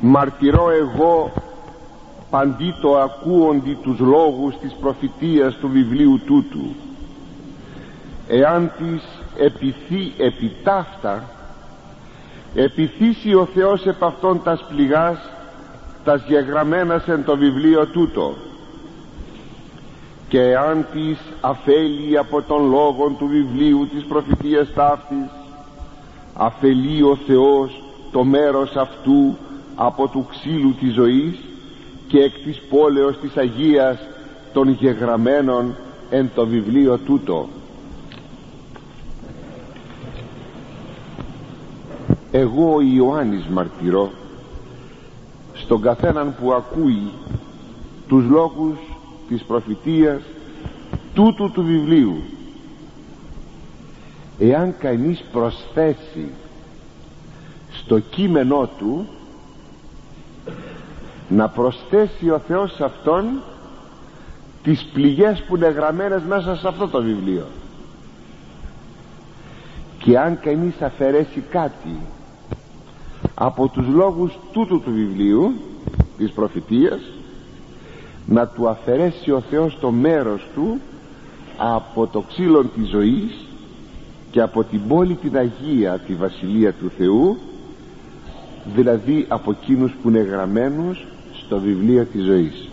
[0.00, 1.32] μαρτυρώ εγώ
[2.30, 6.74] παντί το ακούοντι τους λόγους της προφητείας του βιβλίου τούτου.
[8.28, 9.02] Εάν της
[9.36, 11.24] επιθεί επιτάφτα
[12.54, 15.18] επιθύσει ο Θεός επ' αυτόν τας πληγάς
[16.04, 18.34] τας γεγραμμένας εν το βιβλίο τούτο.
[20.28, 25.30] Και αν της αφέλει από τον λόγο του βιβλίου της προφητείας ταύτης
[26.34, 27.82] αφελεί ο Θεός
[28.12, 29.36] το μέρος αυτού
[29.82, 31.38] από του ξύλου της ζωής
[32.08, 33.98] και εκ της πόλεως της Αγίας
[34.52, 35.74] των γεγραμμένων
[36.10, 37.48] εν το βιβλίο τούτο.
[42.30, 44.10] Εγώ ο Ιωάννης μαρτυρώ
[45.52, 47.10] στον καθέναν που ακούει
[48.08, 48.78] τους λόγους
[49.28, 50.22] της προφητείας
[51.14, 52.16] τούτου του βιβλίου.
[54.38, 56.28] Εάν κανείς προσθέσει
[57.72, 59.06] στο κείμενό του
[61.30, 63.24] να προσθέσει ο Θεός σε αυτόν
[64.62, 67.46] τις πληγές που είναι γραμμένες μέσα σε αυτό το βιβλίο.
[69.98, 71.96] Και αν κανείς αφαιρέσει κάτι
[73.34, 75.52] από τους λόγους τούτου του βιβλίου
[76.16, 77.00] της προφητείας
[78.26, 80.80] να του αφαιρέσει ο Θεός το μέρος του
[81.56, 83.46] από το ξύλο της ζωής
[84.30, 87.36] και από την πόλη την Αγία τη Βασιλεία του Θεού
[88.74, 91.06] δηλαδή από εκείνους που είναι γραμμένους
[91.50, 92.68] στο βιβλίο της ζωής.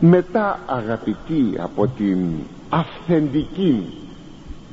[0.00, 2.18] Μετά αγαπητοί από την
[2.68, 3.84] αυθεντική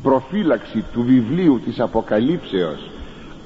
[0.01, 2.89] προφύλαξη του βιβλίου της Αποκαλύψεως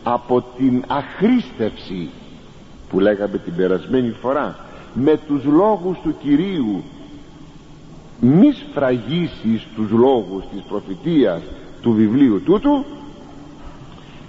[0.03, 2.09] από την αχρίστευση
[2.89, 4.55] που λέγαμε την περασμένη φορά
[4.93, 6.83] με τους λόγους του Κυρίου
[8.19, 11.41] μη σφραγίσεις τους λόγους της προφητείας
[11.81, 12.85] του βιβλίου τούτου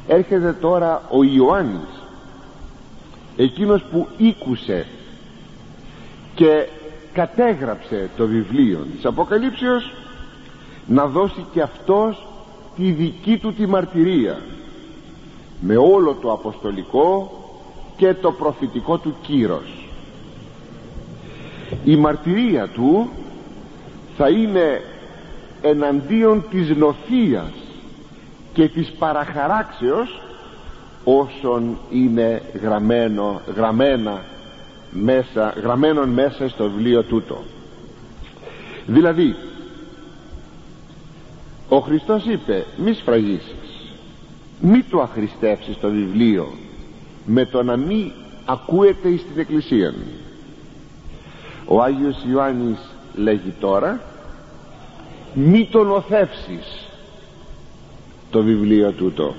[0.06, 2.02] έρχεται τώρα ο Ιωάννης
[3.36, 4.86] εκείνος που ήκουσε
[6.34, 6.66] και
[7.12, 9.92] κατέγραψε το βιβλίο της Αποκαλύψεως
[10.86, 12.26] να δώσει και αυτός
[12.76, 14.40] τη δική του τη μαρτυρία
[15.60, 17.38] με όλο το αποστολικό
[17.96, 19.88] και το προφητικό του κύρος.
[21.84, 23.08] Η μαρτυρία του
[24.16, 24.82] θα είναι
[25.62, 27.52] εναντίον της νοθείας
[28.52, 30.22] και της παραχαράξεως
[31.04, 34.24] όσων είναι γραμμένο, γραμμένα
[34.90, 37.42] μέσα, γραμμένον μέσα στο βιβλίο τούτο.
[38.86, 39.34] Δηλαδή
[41.68, 43.94] ο Χριστός είπε μη σφραγίσεις
[44.60, 46.52] μη το αχρηστεύσεις το βιβλίο
[47.26, 48.12] με το να μη
[48.44, 49.94] ακούεται στην Εκκλησία
[51.66, 52.78] ο Άγιος Ιωάννης
[53.14, 54.00] λέγει τώρα
[55.34, 56.88] μη το νοθεύσεις
[58.30, 59.34] το βιβλίο τούτο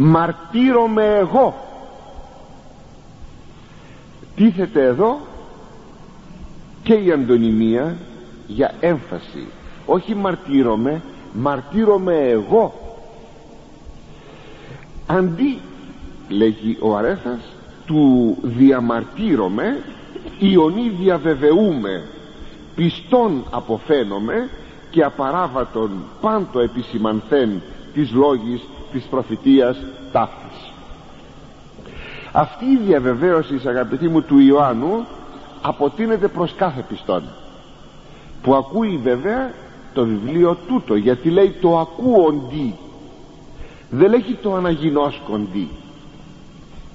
[0.00, 1.54] μαρτύρομαι εγώ.
[4.36, 5.20] Τίθεται εδώ
[6.82, 7.96] και η αντωνυμία
[8.46, 9.46] για έμφαση.
[9.86, 11.02] Όχι μαρτύρομαι
[11.32, 12.74] μαρτύρομαι εγώ.
[15.06, 15.58] Αντί
[16.28, 17.40] λέγει ο αρέθας
[17.86, 19.82] του διαμαρτύρομαι
[20.38, 22.02] ιονί διαβεβαιούμε
[22.74, 24.48] πιστόν αποφαίνομαι
[24.90, 25.90] και απαράβατον
[26.20, 27.62] πάντο επισημανθέν
[27.94, 28.60] της λόγης
[28.92, 29.76] της προφητείας
[30.12, 30.72] τάφης
[32.32, 35.06] αυτή η διαβεβαίωση αγαπητοί μου του Ιωάννου
[35.62, 37.22] αποτείνεται προς κάθε πιστόν
[38.42, 39.50] που ακούει βέβαια
[39.94, 42.74] το βιβλίο τούτο γιατί λέει το ακούοντι
[43.90, 45.68] δεν λέγει το αναγινώσκοντι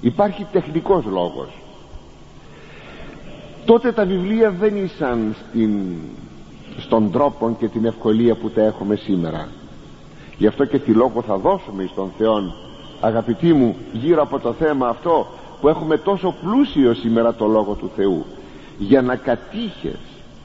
[0.00, 1.48] υπάρχει τεχνικός λόγος.
[3.64, 5.80] Τότε τα βιβλία δεν ήσαν στην,
[6.78, 9.48] στον τρόπο και την ευκολία που τα έχουμε σήμερα
[10.38, 12.54] γι' αυτό και τη λόγο θα δώσουμε στον Θεό
[13.00, 15.26] αγαπητοί μου γύρω από το θέμα αυτό
[15.60, 18.24] που έχουμε τόσο πλούσιο σήμερα το Λόγο του Θεού
[18.78, 19.98] για να κατήχες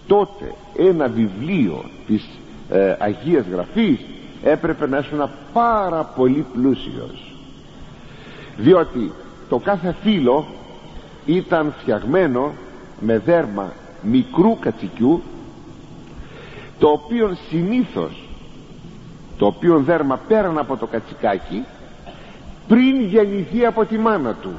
[0.08, 2.30] τότε ένα βιβλίο της
[2.70, 4.00] ε, Αγίας Γραφής
[4.44, 7.36] έπρεπε να ήσουν πάρα πολύ πλούσιος.
[8.58, 9.12] Διότι
[9.50, 10.46] το κάθε φύλλο
[11.26, 12.52] ήταν φτιαγμένο
[13.00, 15.22] με δέρμα μικρού κατσικιού
[16.80, 18.21] το οποίο συνήθως
[19.42, 21.66] το οποίο δέρμα πέραν από το κατσικάκι
[22.68, 24.52] πριν γεννηθεί από τη μάνα του.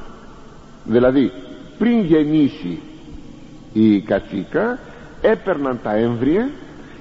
[0.83, 1.31] Δηλαδή
[1.77, 2.81] πριν γεννήσει
[3.73, 4.79] η κατσίκα
[5.21, 6.49] έπαιρναν τα έμβρια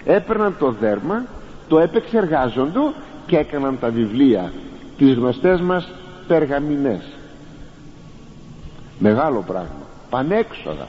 [0.05, 1.25] έπαιρναν το δέρμα
[1.69, 2.93] το επεξεργάζοντο
[3.27, 4.53] και έκαναν τα βιβλία
[4.99, 5.89] τις γνωστές μας
[6.29, 7.05] περγαμινές.
[8.99, 10.87] Μεγάλο πράγμα πανέξοδα.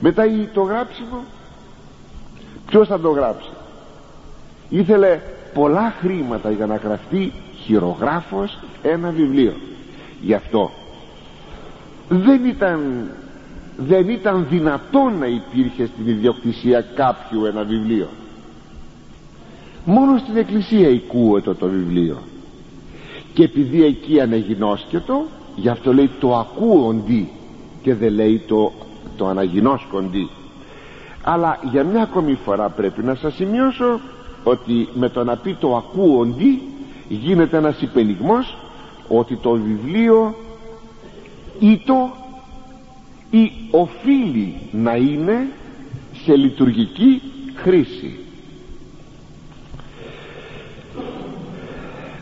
[0.00, 0.22] Μετά
[0.52, 1.24] το γράψιμο
[2.66, 3.50] ποιος θα το γράψει;
[4.68, 5.20] Ήθελε
[5.54, 7.32] πολλά χρήματα για να γραφτεί
[7.64, 9.52] χειρογράφος ένα βιβλίο.
[10.20, 10.70] Γι' αυτό
[12.08, 13.10] δεν ήταν
[13.76, 18.08] δεν ήταν δυνατόν να υπήρχε στην ιδιοκτησία κάποιου ένα βιβλίο.
[19.84, 22.18] Μόνο στην εκκλησία οικούεται το βιβλίο.
[23.34, 25.24] Και επειδή εκεί αναγινώσκετο
[25.56, 27.30] γι' αυτό λέει το ακούοντι
[27.82, 28.72] και δεν λέει το,
[29.16, 30.30] το αναγινώσκοντι.
[31.22, 34.00] Αλλά για μια ακόμη φορά πρέπει να σας σημειώσω
[34.44, 36.62] ότι με το να πει το ακούοντι
[37.08, 38.56] γίνεται ένας υπενιγμός
[39.08, 40.34] ότι το βιβλίο
[41.60, 42.12] ή το
[43.30, 45.48] ή οφείλει να είναι
[46.24, 47.22] σε λειτουργική
[47.54, 48.18] χρήση.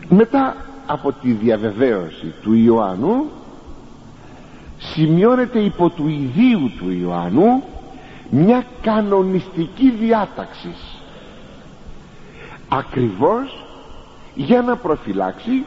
[0.09, 0.55] Μετά
[0.85, 3.25] από τη διαβεβαίωση του Ιωάννου
[4.77, 7.63] σημειώνεται υπό του ιδίου του Ιωάννου
[8.29, 10.73] μια κανονιστική διάταξη
[12.77, 13.65] ακριβώς
[14.35, 15.63] για να προφυλάξει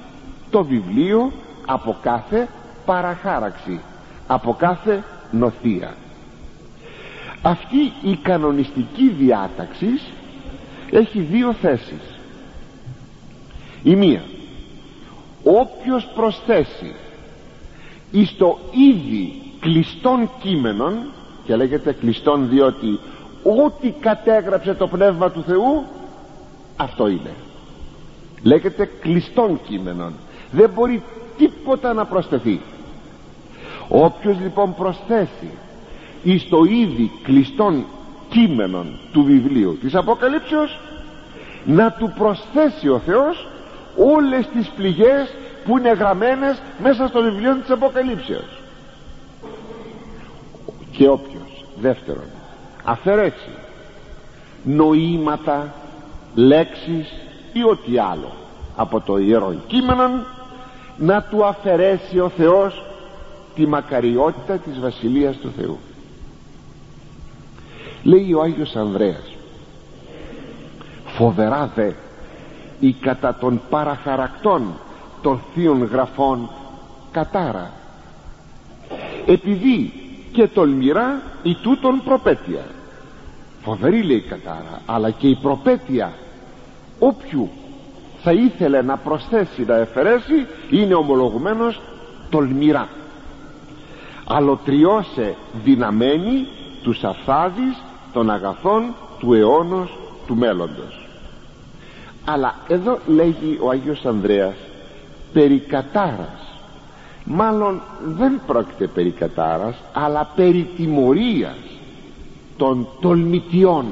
[0.51, 1.33] το βιβλίο
[1.67, 2.49] από κάθε
[2.85, 3.81] παραχάραξη
[4.27, 5.95] από κάθε νοθεία.
[7.43, 9.89] Αυτή η κανονιστική διάταξη
[10.91, 12.19] έχει δύο θέσεις.
[13.83, 14.23] Η μία
[15.45, 16.95] όποιος προσθέσει
[18.11, 20.99] εις το ήδη κλειστών κείμενων
[21.45, 22.99] και λέγεται κλειστών διότι
[23.43, 25.85] ό,τι κατέγραψε το Πνεύμα του Θεού
[26.77, 27.35] αυτό είναι.
[28.43, 30.13] Λέγεται κλειστών κείμενων.
[30.51, 31.03] Δεν μπορεί
[31.39, 32.61] τίποτα να προσθεθεί.
[33.89, 35.51] Όποιος λοιπόν προσθέσει
[36.23, 37.85] εις το ήδη κλειστών
[38.29, 40.79] κείμενων του βιβλίου της Αποκαλύψεως
[41.65, 43.49] να του προσθέσει ο Θεός
[43.97, 45.35] όλες τις πληγές
[45.65, 48.63] που είναι γραμμένες μέσα στο βιβλίο της Αποκαλύψεως.
[50.91, 52.27] Και όποιος δεύτερον
[52.85, 53.51] αφαιρέσει
[54.65, 55.75] νοήματα
[56.37, 57.13] λέξεις
[57.53, 58.33] ή ό,τι άλλο.
[58.77, 60.09] Από το Ιερό Κείμενο
[60.97, 62.85] να του αφαιρέσει ο Θεός
[63.55, 65.79] τη μακαριότητα της Βασιλείας του Θεού.
[68.03, 69.37] Λέει ο Άγιος Ανδρέας
[71.05, 71.91] φοβερά δε
[72.81, 74.75] η κατά των παραχαρακτών
[75.23, 76.51] των θείων γραφών
[77.13, 77.71] κατάρα.
[79.27, 79.93] Επειδή
[80.33, 82.65] και τολμηρά η τούτον προπέτεια
[83.67, 86.13] φοβερή λέει η κατάρα αλλά και η προπέτεια
[86.99, 87.49] όποιου
[88.23, 91.81] θα ήθελε να προσθέσει να εφαιρέσει είναι ομολογουμένος
[92.31, 92.89] τολμηρά.
[94.27, 95.35] Αλωτριώσε
[95.65, 96.47] δυναμένη
[96.83, 97.83] τους αφάδεις
[98.13, 101.09] των αγαθών του αιώνος του μέλλοντος.
[102.25, 104.55] Αλλά εδώ λέγει ο Άγιος Ανδρέας
[105.33, 106.47] περί κατάρας
[107.25, 111.59] μάλλον δεν πρόκειται περί κατάρας αλλά περί τιμωρίας
[112.57, 113.87] των τολμητιών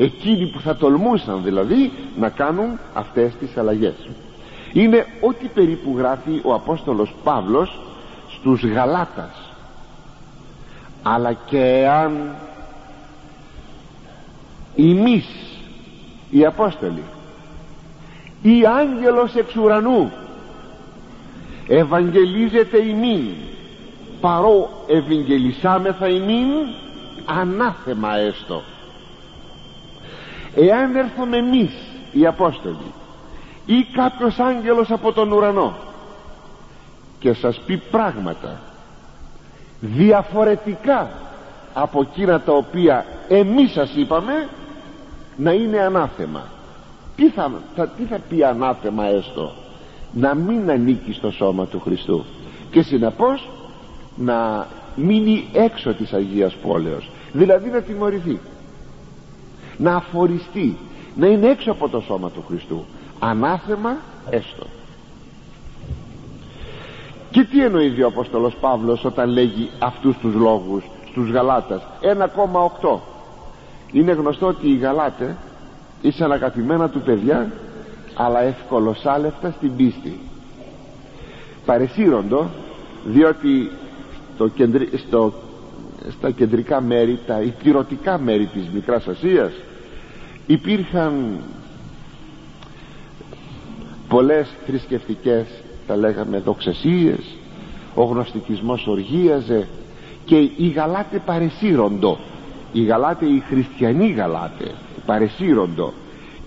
[0.00, 3.94] εκείνοι που θα τολμούσαν δηλαδή να κάνουν αυτές τις αλλαγές.
[4.72, 7.80] Είναι ό,τι περίπου γράφει ο Απόστολος Παύλος
[8.28, 9.52] στους Γαλάτας.
[11.02, 12.34] Αλλά και εάν
[14.76, 15.26] εμείς
[16.30, 17.02] οι Απόστολοι
[18.42, 20.12] ή άγγελος εξ ουρανού
[21.68, 23.24] ευαγγελίζεται ημίν
[24.20, 26.48] παρό ευαγγελισάμεθα ημίν
[27.24, 28.62] ανάθεμα έστω
[30.54, 31.70] εάν έρθουμε εμείς
[32.12, 32.92] οι Απόστολοι
[33.66, 35.76] ή κάποιος άγγελος από τον ουρανό
[37.18, 38.60] και σας πει πράγματα
[39.80, 41.10] διαφορετικά
[41.74, 44.48] από εκείνα τα οποία εμείς σας είπαμε
[45.36, 46.42] να είναι ανάθεμα.
[47.16, 49.52] Τι θα, θα, τι θα πει ανάθεμα έστω;
[50.12, 52.24] Να μην ανήκει στο σώμα του Χριστού
[52.70, 53.48] και συνεπώς
[54.16, 57.10] να μείνει έξω της Αγίας Πόλεως.
[57.32, 58.40] Δηλαδή να τιμωρηθεί
[59.80, 60.76] να αφοριστεί
[61.16, 62.84] να είναι έξω από το σώμα του Χριστού.
[63.18, 63.96] Ανάθεμα
[64.30, 64.66] έστω.
[67.30, 72.98] Και τι εννοεί ο Απόστολος Παύλος όταν λέγει αυτούς τους λόγους στους Γαλάτας; 1,8
[73.92, 75.34] είναι γνωστό ότι οι Γαλάτες
[76.02, 77.52] ήσαν αγαπημένα του παιδιά
[78.14, 80.20] αλλά ευκολοσάλευτα στην πίστη.
[81.66, 82.46] Παρεσύροντο
[83.04, 83.70] διότι
[84.34, 84.50] στο,
[85.06, 85.32] στο,
[86.10, 89.52] στα κεντρικά μέρη τα υπηρετικά μέρη της Μικράς Ασίας
[90.50, 91.40] υπήρχαν
[94.08, 95.46] πολλές θρησκευτικές
[95.86, 97.36] τα λέγαμε δοξασίες
[97.94, 99.68] ο γνωστικισμός οργίαζε
[100.24, 102.18] και οι Γαλάτε παρεσύροντο.
[102.72, 104.70] Οι Γαλάτε οι χριστιανοί Γαλάτε
[105.06, 105.92] παρεσύροντο.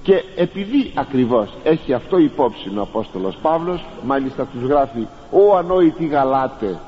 [0.03, 6.79] Και επειδή ακριβώς έχει αυτό υπόψη ο Απόστολος Παύλος μάλιστα τους γράφει «Ω ανόητοι Γαλάτε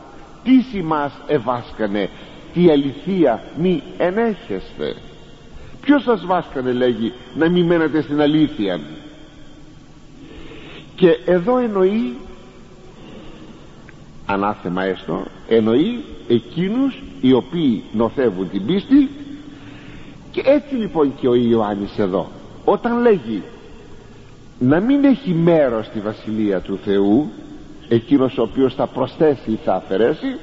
[0.43, 2.09] τι σημάς ευάσκανε
[2.53, 4.95] τι αληθεία μη ενέχεστε
[5.85, 8.79] ποιος σας βάσκανε λέγει να μη μένετε στην αλήθεια;
[10.95, 12.17] Και εδώ εννοεί
[14.25, 19.09] ανάθεμα έστω εννοεί εκείνους οι οποίοι νοθεύουν την πίστη.
[20.31, 22.27] Και έτσι λοιπόν και ο Ιωάννης εδώ
[22.65, 23.43] όταν λέγει
[24.59, 27.31] να μην έχει μέρος στη Βασιλεία του Θεού
[27.89, 30.37] εκείνος ο οποίος θα προσθέσει ή θα αφαιρέσει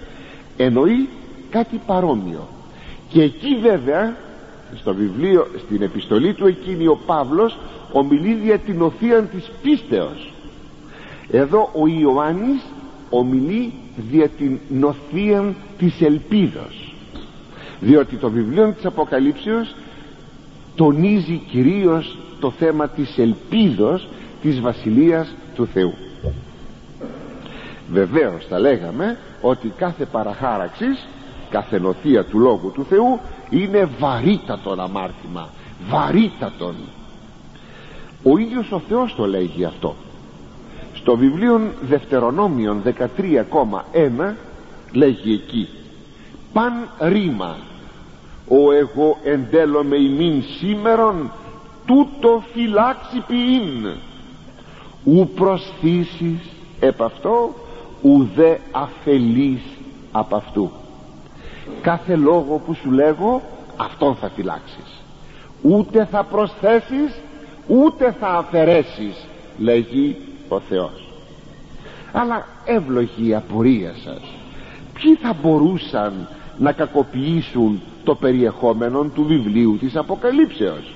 [0.57, 1.09] εννοεί
[1.51, 2.49] κάτι παρόμοιο.
[3.09, 4.17] Και εκεί βέβαια
[4.77, 7.59] στο βιβλίο στην επιστολή του εκείνη ο Παύλος
[7.93, 10.33] ομιλεί για την οθεία της πίστεως.
[11.31, 12.63] Εδώ ο Ιωάννης
[13.11, 13.73] ομιλεί
[14.11, 16.95] για την νοθεία της ελπίδος.
[17.81, 19.75] Διότι το βιβλίο της Αποκαλύψεως
[20.75, 24.09] τονίζει κυρίως το θέμα της ελπίδος
[24.43, 25.95] της Βασιλείας του Θεού.
[27.93, 31.07] Βεβαίως θα λέγαμε ότι κάθε παραχάραξης
[31.53, 35.49] κάθε νοθεία του Λόγου του Θεού είναι βαρύτατον αμάρτημα.
[35.89, 36.75] Βαρύτατον
[38.23, 39.95] ο ίδιος ο Θεός το λέγει αυτό.
[40.95, 44.35] Στο βιβλίο Δευτερονόμιον 13,1
[44.93, 45.69] λέγει εκεί
[46.53, 47.57] παν ρήμα
[48.49, 51.31] ο εγώ εντέλομαι ημίν σήμερον
[51.87, 53.87] τούτο φυλάξει ποιήν
[55.05, 56.41] ου προσθήσεις
[56.81, 57.55] επ' αυτό
[58.03, 59.63] ουδέ αφελείς
[60.13, 60.71] απ' αυτού
[61.83, 63.43] κάθε λόγο που σου λέγω
[63.77, 65.03] αυτόν θα φυλάξεις.
[65.63, 67.21] Ούτε θα προσθέσεις
[67.67, 69.27] ούτε θα αφαιρέσεις
[69.59, 70.17] λέγει
[70.49, 71.09] ο Θεός.
[72.13, 74.23] Αλλά εύλογη η απορία σας.
[74.93, 76.29] Ποιοι θα μπορούσαν
[76.59, 80.95] να κακοποιήσουν το περιεχόμενο του βιβλίου της Αποκαλύψεως;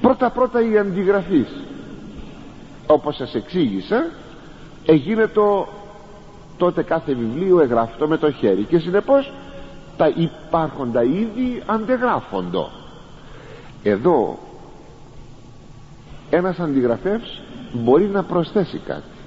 [0.00, 1.48] Πρώτα πρώτα οι αντιγραφείς.
[2.86, 4.10] Όπως σας εξήγησα
[4.84, 5.68] έγινε το
[6.60, 8.62] τότε κάθε βιβλίο εγγράφτο με το χέρι.
[8.62, 9.32] Και συνεπώς
[9.96, 12.70] τα υπάρχοντα είδη αντεγράφοντο.
[13.82, 14.38] Εδώ
[16.30, 17.40] ένας αντιγραφεύς
[17.72, 19.18] μπορεί να προσθέσει κάτι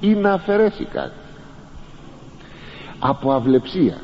[0.00, 1.18] ή να αφαιρέσει κάτι.
[2.98, 3.96] Από αυλεψία.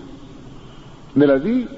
[1.14, 1.68] Δηλαδή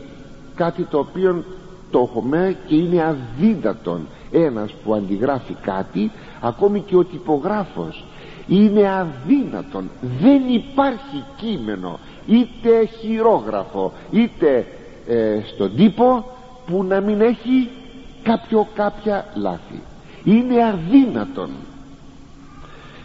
[0.55, 1.45] κάτι το οποίο
[1.90, 4.07] το έχουμε και είναι αδύνατον.
[4.31, 8.05] Ένας που αντιγράφει κάτι ακόμη και ο τυπογράφος
[8.49, 9.91] είναι αδύνατον.
[10.21, 14.67] Δεν υπάρχει κείμενο είτε χειρόγραφο είτε
[15.07, 16.31] ε, στον τύπο
[16.67, 17.69] που να μην έχει
[18.23, 19.83] κάποιο κάποια λάθη.
[20.25, 21.50] Είναι αδύνατον.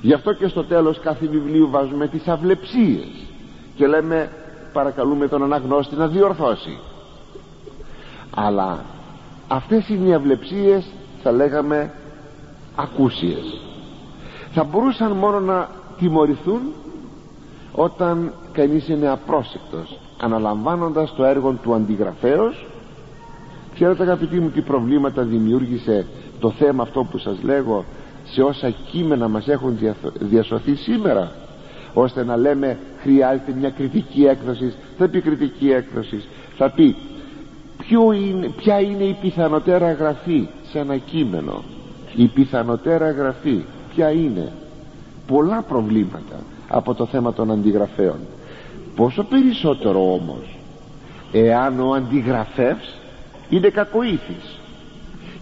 [0.01, 3.07] Γι' αυτό και στο τέλος κάθε βιβλίου βάζουμε τις αυλεψίες
[3.75, 4.29] και λέμε
[4.73, 6.77] παρακαλούμε τον αναγνώστη να διορθώσει.
[8.35, 8.85] Αλλά
[9.47, 10.85] αυτές είναι οι αυλεψίες
[11.23, 11.93] θα λέγαμε
[12.75, 13.70] ακούσιες
[14.51, 16.61] θα μπορούσαν μόνο να τιμωρηθούν
[17.71, 22.65] όταν κανείς είναι απρόσεκτος αναλαμβάνοντας το έργο του αντιγραφέως.
[23.73, 26.05] Ξέρετε αγαπητοί μου τι προβλήματα δημιούργησε
[26.39, 27.85] το θέμα αυτό που σας λέγω
[28.23, 29.77] σε όσα κείμενα μας έχουν
[30.19, 31.31] διασωθεί σήμερα
[31.93, 34.77] ώστε να λέμε χρειάζεται μια κριτική έκδοσης.
[34.97, 36.27] Θα πει κριτική έκδοσης.
[36.57, 36.95] Θα πει
[38.29, 41.63] είναι, ποια είναι η πιθανοτέρα γραφή σε ένα κείμενο;
[42.15, 43.63] Η πιθανοτέρα γραφή
[43.95, 44.51] ποια είναι.
[45.27, 46.35] Πολλά προβλήματα
[46.67, 48.19] από το θέμα των αντιγραφέων.
[48.95, 50.57] Πόσο περισσότερο όμως
[51.31, 52.97] εάν ο αντιγραφεύς
[53.49, 54.59] είναι κακοήθης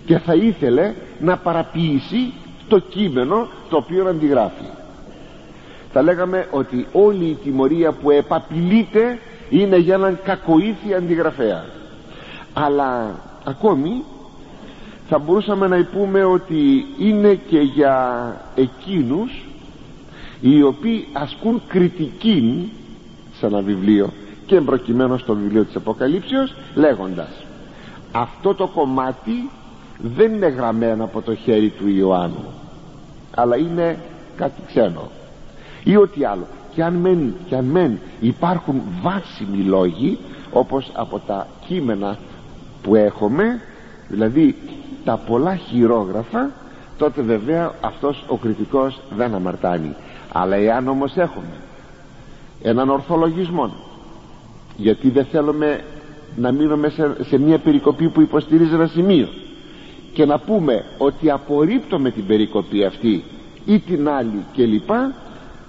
[0.06, 2.34] και θα ήθελε να παραποιήσει
[2.68, 4.66] το κείμενο το οποίο αντιγράφει.
[5.92, 11.66] Θα λέγαμε ότι όλη η τιμωρία που επαπειλείται είναι για έναν κακοήθη αντιγραφέα.
[12.54, 14.04] Αλλά ακόμη
[15.10, 19.46] θα μπορούσαμε να πούμε ότι είναι και για εκείνους
[20.42, 22.72] οι οποίοι ασκούν κριτική
[23.34, 24.10] σε ένα βιβλίο
[24.46, 27.46] και εμπροκειμένο στο βιβλίο της Αποκαλύψεως λέγοντας
[28.12, 29.50] αυτό το κομμάτι
[30.16, 32.54] δεν είναι γραμμένο από το χέρι του Ιωάννου
[33.36, 34.00] αλλά είναι
[34.36, 35.10] κάτι ξένο
[35.84, 40.18] ή ό,τι άλλο και αν μεν, και αν μεν υπάρχουν βάσιμοι λόγοι
[40.52, 42.18] όπως από τα κείμενα
[42.82, 43.62] που έχουμε
[44.08, 44.56] δηλαδή
[45.10, 46.52] τα πολλά χειρόγραφα
[46.98, 49.96] τότε βέβαια αυτός ο κριτικός δεν αμαρτάνει.
[50.32, 51.56] Αλλά εάν όμως έχουμε
[52.62, 53.74] έναν ορθολογισμό
[54.78, 55.82] γιατί δεν θέλουμε
[56.36, 59.28] να μείνουμε σε, σε μια περικοπή που υποστηρίζει ένα σημείο
[60.14, 63.24] και να πούμε ότι απορρίπτουμε την περικοπή αυτή
[63.66, 64.90] ή την άλλη κλπ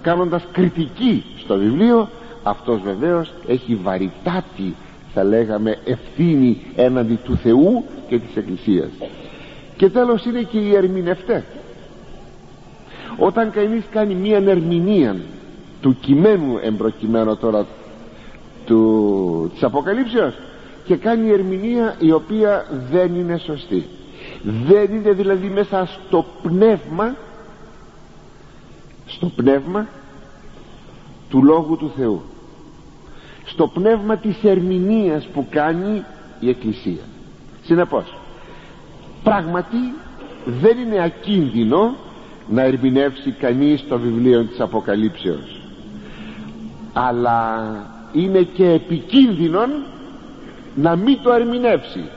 [0.01, 2.09] κάνοντας κριτική στο βιβλίο
[2.43, 4.75] αυτός βεβαίως έχει βαρυτάτη
[5.13, 8.89] θα λέγαμε ευθύνη έναντι του Θεού και της Εκκλησίας
[9.81, 11.43] και τέλος είναι και οι ερμηνευτές.
[13.17, 15.15] Όταν κανείς κάνει μία ερμηνεία
[15.81, 17.65] του κειμένου εμπροκειμένου τώρα
[18.65, 20.33] του, της Αποκαλύψεως
[20.85, 23.85] και κάνει ερμηνεία η οποία δεν είναι σωστή.
[24.43, 27.15] Δεν είναι δηλαδή μέσα στο πνεύμα
[29.05, 29.87] στο πνεύμα
[31.29, 32.21] του Λόγου του Θεού.
[33.45, 36.03] Στο πνεύμα της ερμηνείας που κάνει
[36.39, 37.01] η Εκκλησία.
[37.63, 38.20] Συνεπώς
[39.23, 39.93] πράγματι
[40.45, 41.95] δεν είναι ακίνδυνο
[42.47, 45.61] να ερμηνεύσει κανείς το βιβλίο της Αποκαλύψεως.
[46.93, 47.71] Αλλά
[48.13, 49.59] είναι και επικίνδυνο
[50.75, 52.09] να μην το ερμηνεύσει.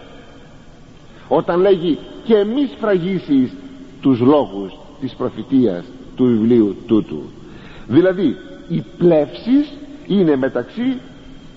[1.28, 3.52] Όταν λέγει και μη σφραγίσεις
[4.00, 5.84] τους λόγους της προφητείας
[6.16, 7.22] του βιβλίου τούτου
[7.86, 8.36] δηλαδή
[8.68, 9.72] οι πλεύσεις
[10.06, 10.98] είναι μεταξύ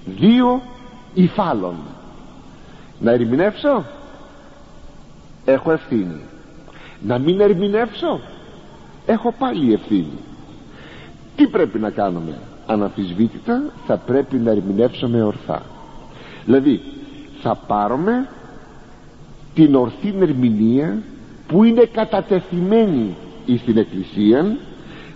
[0.05, 0.61] δύο
[1.13, 1.75] υφάλων.
[2.99, 3.85] Να ερμηνεύσω;
[5.51, 6.21] Έχω ευθύνη.
[7.01, 8.19] Να μην ερμηνεύσω;
[9.05, 10.17] Έχω πάλι ευθύνη.
[11.35, 15.61] Τι πρέπει να κάνουμε; Αναμφισβήτητα θα πρέπει να ερμηνεύσουμε ορθά.
[16.45, 16.81] Δηλαδή
[17.41, 18.27] θα πάρουμε
[19.53, 20.97] την ορθή ερμηνεία
[21.47, 23.15] που είναι κατατεθειμένη
[23.57, 24.57] στην Εκκλησία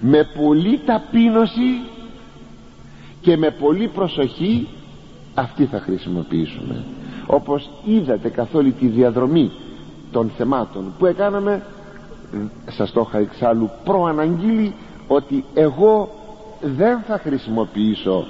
[0.02, 1.82] με πολλή ταπείνωση
[3.22, 4.68] και με πολλή προσοχή
[5.34, 6.84] αυτή θα χρησιμοποιήσουμε.
[7.28, 9.52] Όπως είδατε καθ' όλη τη διαδρομή
[10.12, 11.64] των θεμάτων που έκαναμε
[12.68, 14.74] σας το είχα εξάλλου προαναγγείλει
[15.08, 16.10] ότι εγώ
[16.62, 18.26] δεν θα χρησιμοποιήσω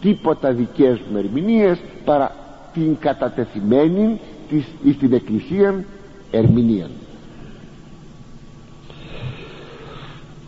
[0.00, 2.34] τίποτα δικές μου ερμηνείες παρά
[2.72, 5.84] την κατατεθειμένη της, στην εκκλησία
[6.30, 6.88] ερμηνεία.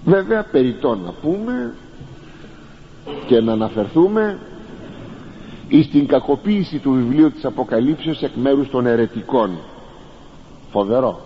[0.05, 1.75] Βέβαια περιττό να πούμε
[3.27, 4.39] και να αναφερθούμε
[5.69, 9.51] εις την κακοποίηση του βιβλίου της Αποκαλύψεως εκ μέρους των αιρετικών
[10.71, 11.21] φοβερό.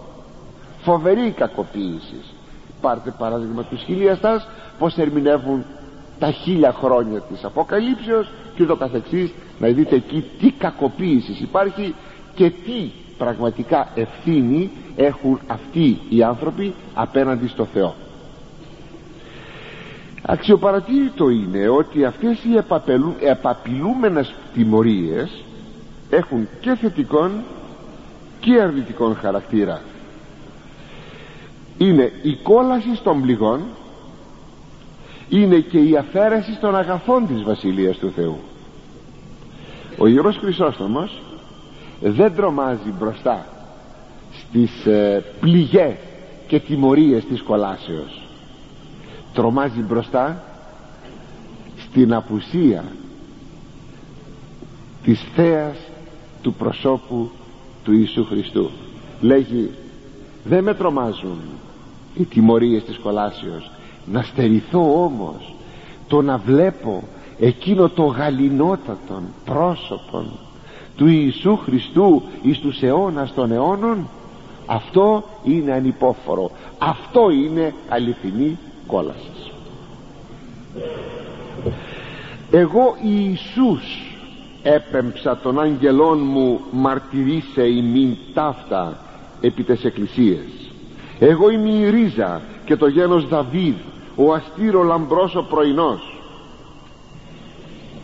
[0.83, 2.21] Φοβερή κακοποίηση.
[2.81, 5.65] Πάρτε παράδειγμα του χιλιαστάς πως ερμηνεύουν
[6.19, 11.95] τα χίλια χρόνια της Αποκαλύψεως και το καθεξής να δείτε εκεί τι κακοποίησης υπάρχει
[12.35, 17.95] και τι πραγματικά ευθύνη έχουν αυτοί οι άνθρωποι απέναντι στο Θεό.
[20.23, 22.57] Αξιοπαρατήρητο είναι ότι αυτές οι
[23.21, 25.45] επαπειλούμενες τιμωρίες
[26.11, 27.31] έχουν και θετικών
[28.43, 29.81] και αρνητικών χαρακτήρα.
[31.79, 33.61] Είναι η κόλαση των πληγών
[35.29, 38.39] είναι και η αφαίρεση των αγαθών της Βασιλείας του Θεού.
[39.99, 41.23] Ο Ιερός Χρυσόστομος
[42.01, 43.47] δεν τρομάζει μπροστά
[44.39, 45.95] στις ε, πληγές
[46.47, 48.23] και τιμωρίες της κολάσεως.
[49.33, 50.45] Τρομάζει μπροστά
[51.77, 52.85] στην απουσία
[55.05, 55.77] της θέας
[56.43, 57.31] του προσώπου
[57.85, 58.71] του Ιησού Χριστού.
[59.21, 59.71] Λέγει
[60.45, 61.39] δεν με τρομάζουν
[62.15, 63.71] οι τιμωρίες της κολάσεως.
[64.07, 65.55] Να στερηθώ όμως
[66.09, 67.03] το να βλέπω
[67.39, 70.27] εκείνο το γαλινότατον πρόσωπον
[70.97, 74.09] του Ιησού Χριστού εις τους αιώνας των αιώνων.
[74.67, 76.51] Αυτό είναι ανυπόφορο.
[76.79, 79.33] Αυτό είναι αληθινή κόλαση
[82.53, 84.02] εγώ Ιησούς
[84.63, 88.99] έπεμψα των άγγελών μου μαρτυρίσε ημίν ταύτα
[89.41, 90.71] επί τες εκκλησίες.
[91.19, 93.75] Εγώ είμαι η ρίζα και το γένος Δαβίδ
[94.17, 96.21] ο αστήρο λαμπρός ο πρωινός.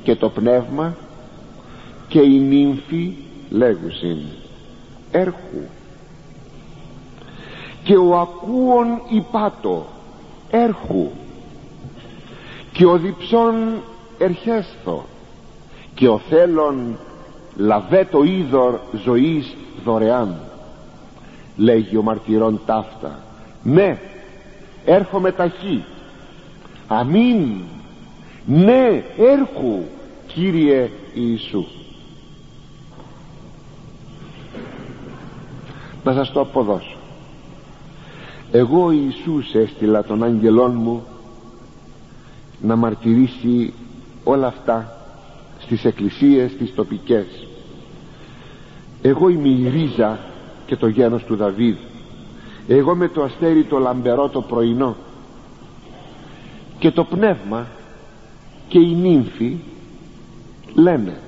[0.03, 0.97] Και το πνεύμα
[2.09, 3.17] και η νύμφη
[3.51, 4.19] λέγουσιν
[5.11, 5.63] έρχου
[7.85, 9.87] και ο ακούων υπάτο
[10.51, 11.11] έρχου
[12.73, 13.83] και ο διψών
[14.19, 15.05] ερχέστο
[15.99, 16.99] και ο θέλων
[17.57, 20.37] λαβέ το είδωρ ζωής δωρεάν
[21.57, 23.19] λέγει ο μαρτυρών ταύτα.
[23.63, 23.99] Ναι
[24.85, 25.85] έρχομαι ταχύ.
[26.89, 27.61] Αμήν.
[28.47, 29.83] Ναι έρχου
[30.27, 31.65] Κύριε Ιησού.
[36.05, 36.97] Να σας το αποδώσω.
[38.53, 41.05] Εγώ Ιησούς έστειλα των αγγελών μου
[42.61, 43.73] να μαρτυρήσει
[44.25, 44.98] όλα αυτά
[45.69, 47.27] στις εκκλησίες τις τοπικές.
[49.03, 50.19] Εγώ είμαι η ρίζα
[50.67, 51.77] και το γένος του Δαβίδ.
[52.69, 54.97] Εγώ με το αστέρι το λαμπερό το πρωινό.
[56.79, 57.67] Και το πνεύμα
[58.69, 59.57] και η νύμφη
[60.75, 61.21] λένε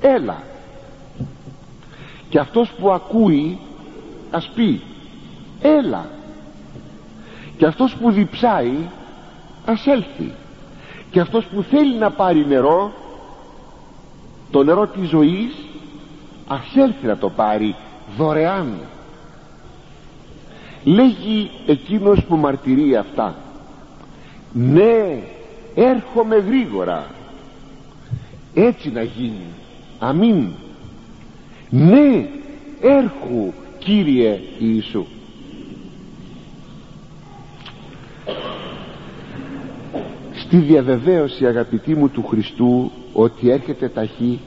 [0.00, 0.42] έλα
[2.28, 3.58] και αυτός που ακούει
[4.30, 4.82] ας πει
[5.60, 6.06] έλα
[7.56, 8.76] και αυτός που διψάει
[9.64, 10.32] ας έλθει.
[11.10, 12.92] Και αυτός που θέλει να πάρει νερό
[14.50, 15.54] το νερό της ζωής
[16.46, 17.74] ας έλθει να το πάρει
[18.16, 18.74] δωρεάν.
[20.84, 23.34] Λέγει εκείνος που μαρτυρεί αυτά
[24.52, 25.22] ναι
[25.74, 27.06] έρχομαι γρήγορα
[28.54, 29.46] έτσι να γίνει
[29.98, 30.48] αμήν.
[31.70, 32.28] Ναι
[32.80, 35.06] έρχου Κύριε Ιησού
[40.32, 44.40] στη διαβεβαίωση αγαπητοί μου του Χριστού ότι έρχεται ταχύ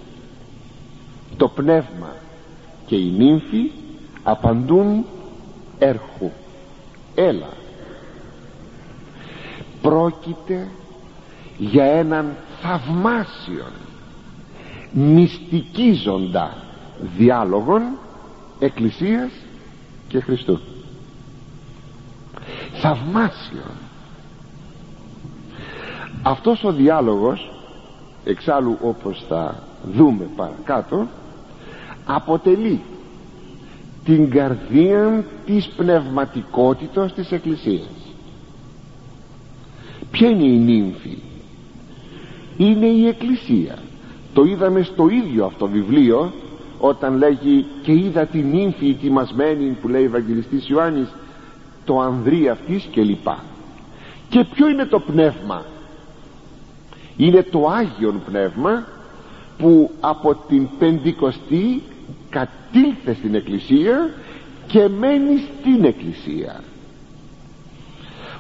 [1.38, 2.15] το πνεύμα
[2.86, 3.71] και οι νύμφοι
[4.23, 5.05] απαντούν
[5.79, 6.32] έρχου
[7.15, 7.49] έλα
[9.82, 10.67] πρόκειται
[11.58, 13.71] για έναν θαυμάσιον
[14.91, 16.63] μυστικίζοντα
[17.17, 17.82] διάλογον
[18.60, 19.32] Εκκλησίας
[20.08, 20.60] και Χριστού.
[22.73, 23.71] Θαυμάσιον.
[26.23, 27.59] Αυτός ο διάλογος
[28.23, 31.08] εξάλλου όπως θα δούμε παρακάτω
[32.05, 32.82] αποτελεί
[34.05, 37.89] την καρδία της πνευματικότητας της Εκκλησίας.
[40.12, 41.17] Ποια είναι η νύμφη
[42.58, 43.77] είναι η Εκκλησία.
[44.34, 46.34] Το είδαμε στο ίδιο αυτό βιβλίο
[46.79, 51.08] όταν λέγει και είδα την νύμφη ετοιμασμένη που λέει ο Ευαγγελιστής Ιωάννης
[51.86, 53.43] το ανδρή αυτής και λοιπά
[54.29, 55.65] και ποιο είναι το πνεύμα;
[57.19, 58.86] Είναι το Άγιον Πνεύμα
[59.58, 61.82] που από την Πεντηκοστή
[62.29, 64.10] κατήλθε στην Εκκλησία
[64.67, 66.63] και μένει στην Εκκλησία.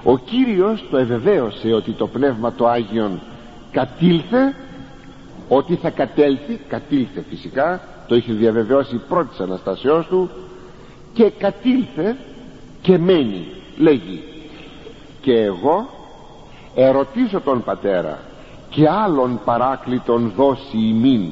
[0.03, 3.21] Ο Κύριος το ευεβαίωσε ότι το Πνεύμα το Άγιον
[3.71, 4.55] κατήλθε
[5.47, 10.29] ότι θα κατέλθει κατήλθε φυσικά το είχε διαβεβαιώσει πρώτης Αναστασιός του
[11.13, 12.17] και κατήλθε
[12.81, 13.45] και μένει
[13.77, 14.23] λέγει.
[15.21, 15.89] Και εγώ
[16.75, 18.19] ερωτήσω τον πατέρα
[18.69, 21.29] και άλλον παράκλητον δώσει ημίν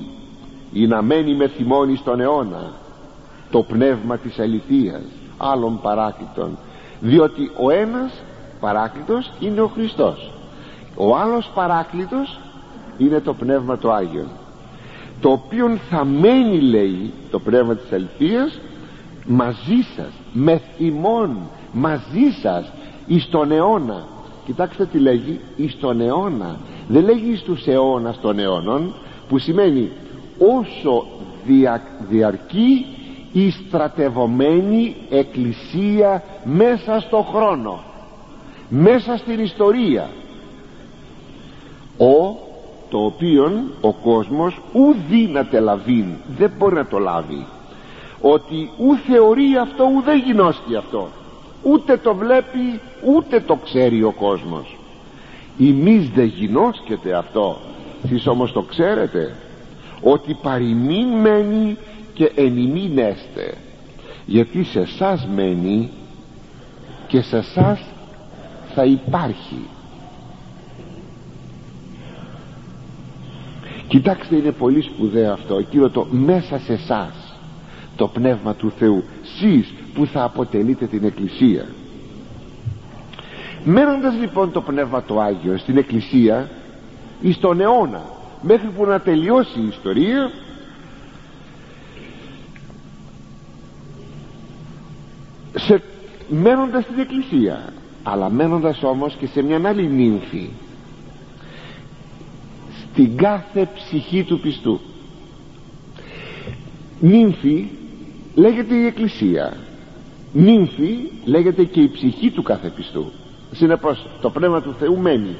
[0.73, 2.71] ή να μένει με θυμώνει στον αιώνα
[3.51, 5.03] το πνεύμα της αληθείας
[5.37, 6.57] άλλων παράκλητων
[6.99, 8.11] διότι ο ένας
[8.59, 10.31] παράκλητος είναι ο Χριστός
[10.95, 12.39] ο άλλος παράκλητος
[12.97, 14.25] είναι το πνεύμα το Άγιο
[15.21, 18.59] το οποίο θα μένει λέει το πνεύμα της αληθείας
[19.25, 21.37] μαζί σας με θυμών
[21.71, 22.71] μαζί σας
[23.07, 24.03] εις τον αιώνα.
[24.45, 28.93] Κοιτάξτε τι λέγει εις τον αιώνα δεν λέγει εις τους αιώνας των αιώνων
[29.29, 29.91] που σημαίνει
[30.59, 31.05] όσο
[31.45, 32.85] δια, διαρκεί
[33.31, 37.79] η στρατευωμένη εκκλησία μέσα στο χρόνο
[38.69, 40.09] μέσα στην ιστορία.
[41.97, 42.37] Ο
[42.89, 46.05] το οποίον ο κόσμος ου δύναται λαβήν
[46.37, 47.45] δεν μπορεί να το λάβει.
[48.21, 51.07] Ότι ου θεωρεί αυτό ου δεν γινώσκει αυτό.
[51.63, 52.79] Ούτε το βλέπει
[53.15, 54.76] ούτε το ξέρει ο κόσμος
[55.57, 57.57] ημείς δεν γινώσκεται αυτό.
[58.03, 59.35] Εσείς όμως το ξέρετε
[60.01, 61.77] ότι παροιμήν μένει
[62.13, 63.57] και εν έστε
[64.25, 65.89] γιατί σε εσάς μένει
[67.07, 67.79] και σε εσάς
[68.73, 69.67] θα υπάρχει.
[73.87, 75.57] Κοιτάξτε είναι πολύ σπουδαίο αυτό.
[75.57, 77.35] Εκείνο το μέσα σε εσάς
[77.95, 79.03] το πνεύμα του Θεού.
[79.37, 81.65] Σεις που θα αποτελείτε την Εκκλησία
[83.67, 86.49] μένοντας λοιπόν το πνεύμα το Άγιο στην Εκκλησία
[87.21, 88.03] εις τον αιώνα
[88.41, 90.31] μέχρι που να τελειώσει η ιστορία
[95.55, 95.81] σε,
[96.29, 100.49] μένοντας στην Εκκλησία αλλά μένοντας όμως και σε μια άλλη νύμφη
[102.81, 104.79] στην κάθε ψυχή του πιστού.
[106.99, 107.67] Νύμφη
[108.35, 109.57] λέγεται η Εκκλησία.
[110.33, 113.11] Νύμφη λέγεται και η ψυχή του κάθε πιστού
[113.57, 115.35] συνεπώς το πνεύμα του Θεού μένει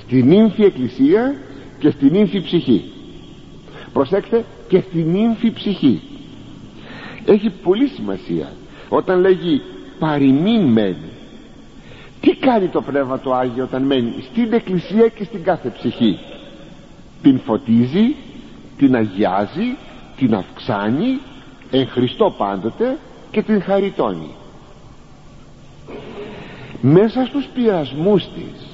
[0.00, 1.34] στη νύμφη Εκκλησία
[1.78, 2.84] και στη νύμφη ψυχή.
[3.92, 6.02] Προσέξτε και στη νύμφη ψυχή.
[7.24, 8.52] Έχει πολύ σημασία
[8.88, 9.62] όταν λέγει
[9.98, 11.10] παροιμήν μένει
[12.20, 16.18] τι κάνει το Πνεύμα το Άγιο όταν μένει στην Εκκλησία και στην κάθε ψυχή;
[17.22, 18.14] Την φωτίζει
[18.76, 19.76] την αγιάζει
[20.16, 21.18] την αυξάνει
[21.70, 22.98] εν Χριστώ πάντοτε
[23.30, 24.34] και την χαριτώνει
[26.82, 28.66] μέσα στους πειρασμούς της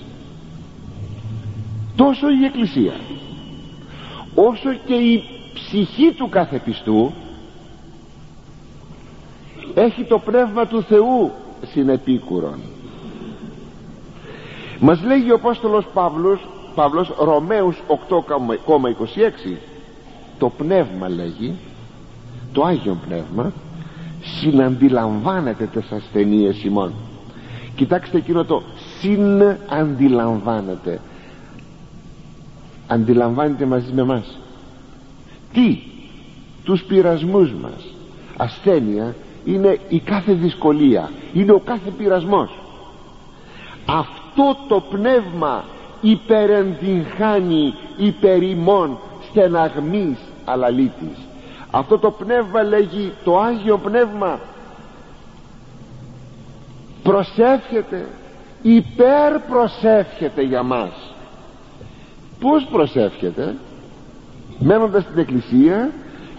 [1.96, 2.92] τόσο η Εκκλησία
[4.34, 5.22] όσο και η
[5.54, 7.12] ψυχή του κάθε πιστού
[9.74, 11.30] έχει το πνεύμα του Θεού
[11.62, 12.60] συνεπίκουρον.
[14.80, 19.56] Μας λέγει ο Απόστολος Παύλος, Παύλος Ρωμαίους 8,26
[20.38, 21.54] το πνεύμα λέγει
[22.52, 23.52] το Άγιο Πνεύμα
[24.40, 26.92] συναντιλαμβάνεται τις ασθενείες ημών
[27.78, 28.62] κοιτάξτε εκείνο το
[29.00, 31.00] συναντιλαμβάνεται
[32.88, 34.38] αντιλαμβάνεται μαζί με μας.
[35.52, 35.78] Τι;
[36.64, 37.94] Τους πειρασμούς μας.
[38.36, 39.14] Ασθένεια
[39.44, 41.10] είναι η κάθε δυσκολία.
[41.32, 42.50] Είναι ο κάθε πειρασμός.
[43.86, 45.64] Αυτό το πνεύμα
[46.00, 48.98] υπερεντυγχάνει υπερημών
[49.30, 51.18] στεναγμής αλαλήτης.
[51.70, 54.38] Αυτό το πνεύμα λέγει το Άγιο Πνεύμα
[57.10, 58.06] προσεύχεται.
[58.62, 61.14] Υπερ προσεύχεται για μας.
[62.40, 63.54] Πως προσεύχεται;
[64.58, 65.90] Μένοντας στην εκκλησία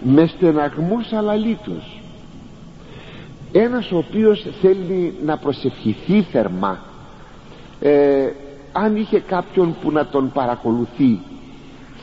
[0.02, 2.00] με στεναγμούς αλαλίτους
[3.52, 6.78] ένας ο οποίος θέλει να προσευχηθεί θερμά
[7.80, 8.28] ε,
[8.72, 11.20] αν είχε κάποιον που να τον παρακολουθεί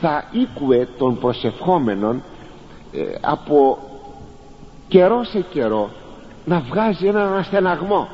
[0.00, 2.22] θα ήκουε τον προσευχόμενον
[2.92, 3.78] ε, από
[4.88, 5.90] καιρό σε καιρό
[6.44, 8.08] να βγάζει έναν αστεναγμό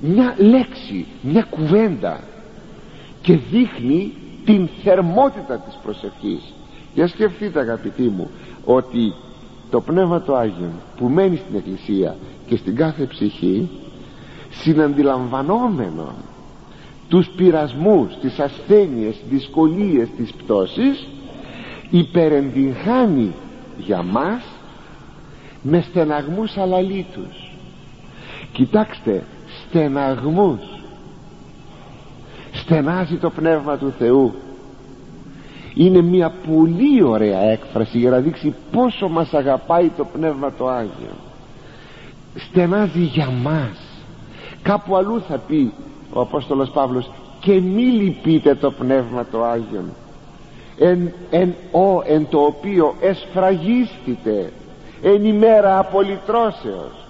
[0.00, 2.20] μια λέξη, μια κουβέντα
[3.22, 4.12] και δείχνει
[4.44, 6.52] την θερμότητα της προσευχής.
[6.94, 8.30] Για σκεφτείτε αγαπητοί μου
[8.64, 9.12] ότι
[9.70, 13.70] το Πνεύμα το Άγιο που μένει στην Εκκλησία και στην κάθε ψυχή
[14.50, 16.14] συναντιλαμβανόμενο
[17.08, 21.06] τους πειρασμούς, τις ασθένειες, τις δυσκολίες, τις πτώσεις
[21.90, 23.32] υπερεντυγχάνει
[23.78, 24.42] για μας
[25.62, 27.46] με στεναγμούς αλαλίτους
[28.52, 29.24] κοιτάξτε
[29.68, 30.60] στεναγμούς.
[32.52, 34.34] Στενάζει το Πνεύμα του Θεού.
[35.74, 41.14] Είναι μια πολύ ωραία έκφραση για να δείξει πόσο μας αγαπάει το Πνεύμα το Άγιο.
[42.34, 43.78] Στενάζει για μας.
[44.62, 45.72] Κάπου αλλού θα πει
[46.12, 49.84] ο Απόστολος Παύλος και μη λυπείτε το Πνεύμα το Άγιον
[50.78, 54.52] εν, εν, ο, εν το οποίο εσφραγίστητε
[55.02, 57.05] εν ημέρα απολυτρώσεως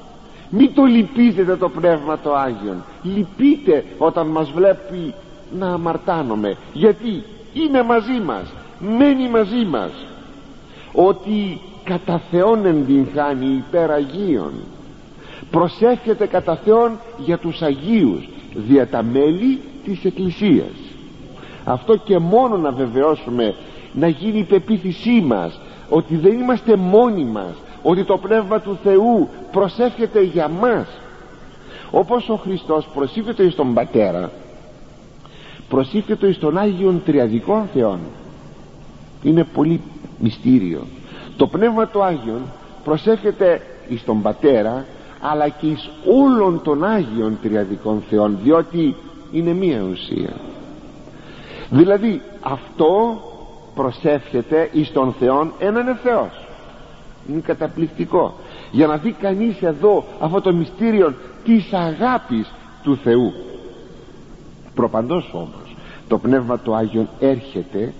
[0.50, 2.84] μη το λυπίζετε το Πνεύμα το Άγιον.
[3.02, 5.14] Λυπείτε όταν μας βλέπει
[5.58, 6.56] να αμαρτάνομαι.
[6.72, 9.90] Γιατί είναι μαζί μας μένει μαζί μας.
[10.92, 14.52] Ότι κατά Θεόν εντυγχάνει υπέρ Αγίων.
[15.50, 20.74] Προσεύχεται κατά Θεόν για τους Αγίους δια τα μέλη της Εκκλησίας.
[21.64, 23.54] Αυτό και μόνο να βεβαιώσουμε
[23.92, 27.54] να γίνει η πεποίθησή μας ότι δεν είμαστε μόνοι μας
[27.88, 30.86] ότι το Πνεύμα του Θεού προσεύχεται για μας.
[31.90, 34.30] Όπως ο Χριστός προσήφεται εις τον Πατέρα
[35.68, 37.98] προσήφεται εις τον Άγιον Τριαδικών Θεών.
[39.22, 39.80] Είναι πολύ
[40.18, 40.86] μυστήριο.
[41.36, 42.40] Το Πνεύμα του Άγιον
[42.84, 44.84] προσεύχεται εις τον Πατέρα
[45.20, 48.96] αλλά και εις όλων των Άγιων Τριαδικών Θεών διότι
[49.32, 50.36] είναι μία ουσία.
[51.70, 53.20] Δηλαδή αυτό
[53.74, 56.45] προσεύχεται εις τον Θεόν έναν Θεός
[57.28, 58.34] είναι καταπληκτικό.
[58.70, 63.32] Για να δει κανείς εδώ αυτό το μυστήριο της αγάπης του Θεού.
[64.74, 65.76] Προπαντός όμως
[66.08, 67.92] το Πνεύμα του Άγιον έρχεται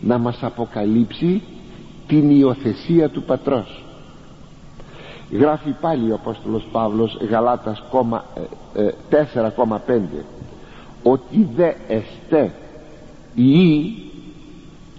[0.00, 1.42] να μας αποκαλύψει
[2.06, 3.84] την υιοθεσία του Πατρός.
[5.30, 8.04] Γράφει πάλι ο Απόστολος Παύλος Γαλάτας 4,5
[8.74, 8.84] ε,
[9.94, 10.24] ε,
[11.02, 12.52] ότι δε εστέ
[13.34, 13.92] ή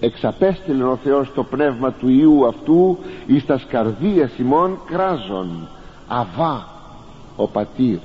[0.01, 5.67] εξαπέστειλε ο Θεός το πνεύμα του Ιού αυτού εις τας σκαρδία ημών κράζων.
[6.07, 6.67] Αβά
[7.35, 7.97] ο πατήρ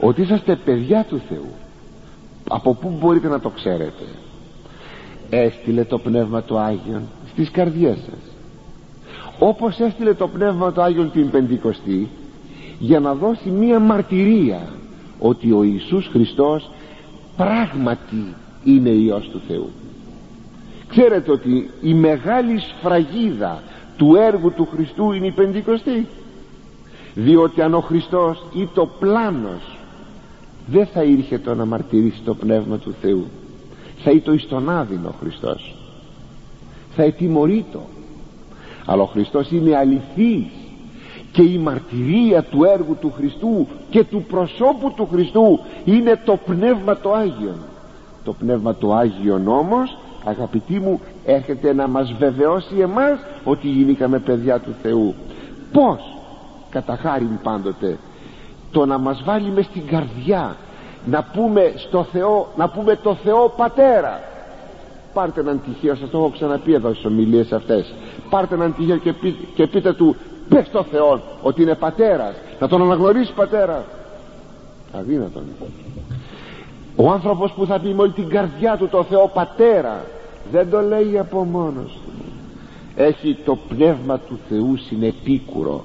[0.00, 1.52] ότι είσαστε παιδιά του Θεού.
[2.48, 4.04] Από πού μπορείτε να το ξέρετε;
[5.30, 8.34] Έστειλε το Πνεύμα του Άγιον στις καρδιές σας.
[9.38, 12.08] Όπως έστειλε το Πνεύμα του Άγιον την Πεντηκοστή
[12.78, 14.68] για να δώσει μία μαρτυρία
[15.18, 16.70] ότι ο Ιησούς Χριστός
[17.36, 19.70] πράγματι είναι Υιός του Θεού
[20.96, 23.62] ξέρετε ότι η μεγάλη σφραγίδα
[23.96, 26.06] του έργου του Χριστού είναι η Πεντηκοστή.
[27.14, 29.78] Διότι αν ο Χριστός ή το πλάνος
[30.66, 33.26] δεν θα ήρχε το να μαρτυρήσει το Πνεύμα του Θεού.
[34.04, 35.74] Θα ήτο εις τον άδεινο Χριστός.
[36.94, 37.80] Θα ετιμωρείτο.
[38.86, 40.52] Αλλά ο Χριστός είναι αληθής
[41.32, 46.96] και η μαρτυρία του έργου του Χριστού και του προσώπου του Χριστού είναι το Πνεύμα
[46.96, 47.58] το Άγιον.
[48.24, 49.96] Το Πνεύμα το Άγιον όμως
[50.28, 55.14] αγαπητοί μου έρχεται να μας βεβαιώσει εμάς ότι γίνηκαμε παιδιά του Θεού.
[55.72, 56.00] Πως
[56.70, 57.98] κατά χάρη πάντοτε
[58.70, 60.56] το να μας βάλει με στην καρδιά
[61.04, 64.20] να πούμε στο Θεό να πούμε το Θεό Πατέρα.
[65.12, 67.94] Πάρτε έναν τυχαίο σας το έχω ξαναπεί εδώ στις ομιλίες αυτές.
[68.30, 69.12] Πάρτε έναν τυχαίο και,
[69.54, 70.16] και πείτε του
[70.48, 72.34] πες στο Θεό ότι είναι πατέρας.
[72.60, 73.84] Να τον αναγνωρίσει πατέρα.
[74.98, 75.42] Αδύνατον.
[76.96, 80.04] Ο άνθρωπος που θα πει με όλη την καρδιά του το Θεό πατέρα
[80.52, 82.12] δεν το λέει από μόνος του.
[82.96, 85.84] Έχει το πνεύμα του Θεού συνεπίκουρο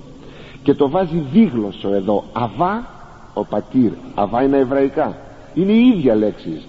[0.64, 2.24] και το βάζει δίγλωσσο εδώ.
[2.34, 2.88] Αβά
[3.34, 3.92] ο πατήρ.
[4.16, 5.18] Αβά είναι εβραϊκά.
[5.54, 6.62] Είναι η ίδια λέξη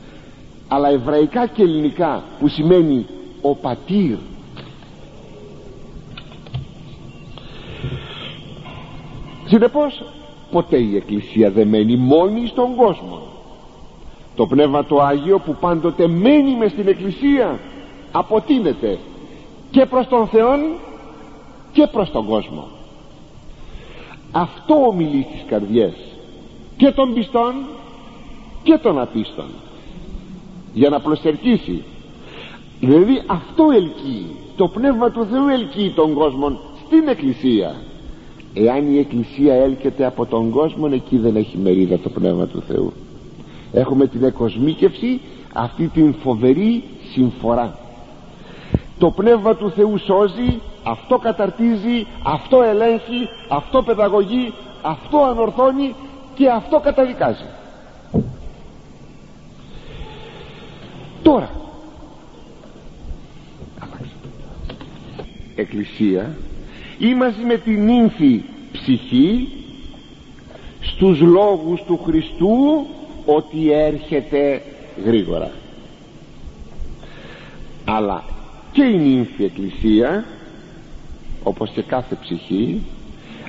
[0.74, 3.06] αλλά εβραϊκά και ελληνικά που σημαίνει
[3.40, 4.16] ο πατήρ.
[9.44, 10.04] Συνεπώς
[10.50, 13.22] ποτέ η Εκκλησία δεν μένει μόνη στον κόσμο.
[14.36, 17.58] Το Πνεύμα το Άγιο που πάντοτε μένει μες στην Εκκλησία
[18.12, 18.98] αποτείνεται
[19.70, 20.50] και προς τον Θεό
[21.72, 22.68] και προς τον κόσμο.
[24.32, 25.94] Αυτό ομιλεί στις καρδιές
[26.76, 27.54] και των πιστών
[28.62, 29.46] και των απίστων
[30.72, 31.82] για να προσερκίσει
[32.80, 34.26] δηλαδή αυτό ελκύει.
[34.56, 37.74] Το Πνεύμα του Θεού ελκύει τον κόσμο στην Εκκλησία.
[38.54, 42.92] Εάν η Εκκλησία έλκεται από τον κόσμο εκεί δεν έχει μερίδα το Πνεύμα του Θεού.
[43.72, 45.20] Έχουμε την εκοσμίκευση
[45.52, 47.78] αυτή την φοβερή συμφορά
[49.02, 55.94] το Πνεύμα του Θεού σώζει αυτό καταρτίζει αυτό ελέγχει αυτό παιδαγωγεί αυτό ανορθώνει
[56.34, 57.44] και αυτό καταδικάζει.
[61.22, 61.50] Τώρα
[65.54, 66.36] εκκλησία
[66.98, 69.48] ή μαζί με την ύμφη ψυχή
[70.80, 72.86] στους λόγους του Χριστού
[73.26, 74.62] ότι έρχεται
[75.04, 75.50] γρήγορα.
[77.84, 78.31] Αλλά
[78.72, 80.24] και η νύμφη εκκλησία
[81.42, 82.82] όπως και κάθε ψυχή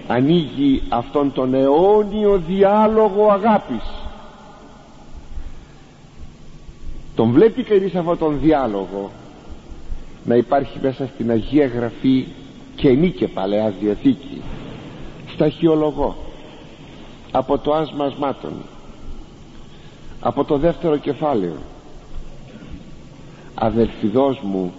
[0.08, 3.84] ανοίγει αυτόν τον αιώνιο διάλογο αγάπης.
[7.16, 9.12] Τον βλέπει κανείς αυτόν τον διάλογο
[10.26, 12.26] να υπάρχει μέσα στην Αγία Γραφή
[12.76, 14.42] καινή και Παλαιά Διαθήκη.
[15.34, 16.16] Σταχυολογώ
[17.32, 18.54] από το άσμα ασμάτων
[20.20, 21.56] από το δεύτερο κεφάλαιο.
[23.56, 24.74] Αδελφιδός μου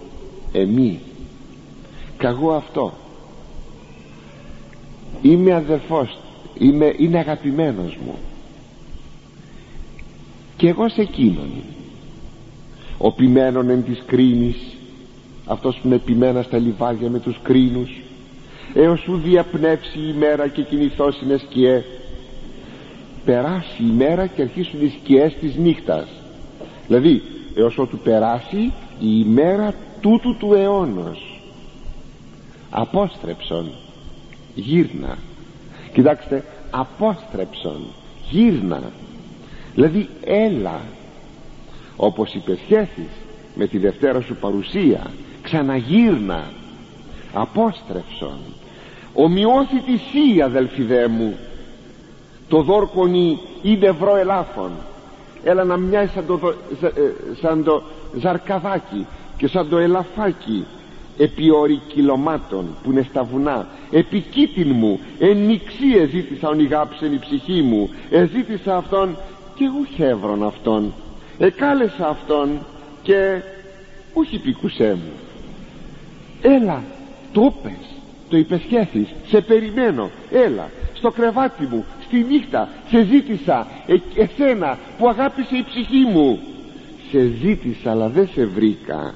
[0.55, 0.99] εμεί.
[2.17, 2.93] Καγώ αυτό.
[5.21, 6.17] Είμαι αδελφός
[6.57, 8.15] είμαι, είναι αγαπημένος μου.
[10.57, 11.49] Και εγώ σε εκείνον
[12.97, 14.57] ο ποιμένον εν της κρίνης.
[15.45, 18.01] Αυτός που είναι πειμένα στα λιβάδια με τους κρίνους.
[18.73, 21.83] Έως σου διαπνεύσει η μέρα και κινηθώς είναι σκιέ.
[23.25, 26.07] Περάσει η μέρα και αρχίσουν οι σκιές της νύχτας.
[26.87, 27.21] Δηλαδή
[27.55, 28.57] έως ότου περάσει
[28.99, 29.73] η ημέρα
[30.05, 31.39] τούτου του αιώνος.
[32.69, 33.71] Απόστρεψον
[34.55, 35.17] γύρνα.
[35.93, 37.81] Κοιτάξτε απόστρεψον
[38.29, 38.81] γύρνα.
[39.73, 40.81] Δηλαδή έλα
[41.95, 43.09] όπως υπεσχέθης
[43.55, 46.43] με τη δευτέρα σου παρουσία ξαναγύρνα.
[47.33, 48.37] Απόστρεψον
[49.13, 51.37] ομοιώθη τη σύ αδελφιδέ μου.
[52.47, 54.71] Το δόρκονι είναι ευρώ ελάφων.
[55.43, 56.89] Έλα να μοιάζει σαν το, ε,
[57.41, 57.83] σαν το
[58.19, 59.05] ζαρκαδάκι
[59.37, 60.65] και σαν το ελαφάκι
[61.17, 63.67] επί όρη κυλωμάτων που είναι στα βουνά.
[63.91, 67.89] Επί κήτην μου εν νηξί εζήτησα ονιγάψεν η ψυχή μου.
[68.09, 69.17] Εζήτησα αυτόν
[69.55, 70.93] και χεύρον αυτόν.
[71.37, 72.59] Εκάλεσα αυτόν
[73.01, 73.41] και
[74.13, 75.11] όχι πικουσέ μου.
[76.41, 76.83] Έλα
[77.31, 77.95] το πες
[78.29, 80.09] το υπεσχέθης σε περιμένω.
[80.31, 86.39] Έλα στο κρεβάτι μου στη νύχτα σε ζήτησα ε, εσένα που αγάπησε η ψυχή μου.
[87.11, 89.13] Σε ζήτησα αλλά δεν σε βρήκα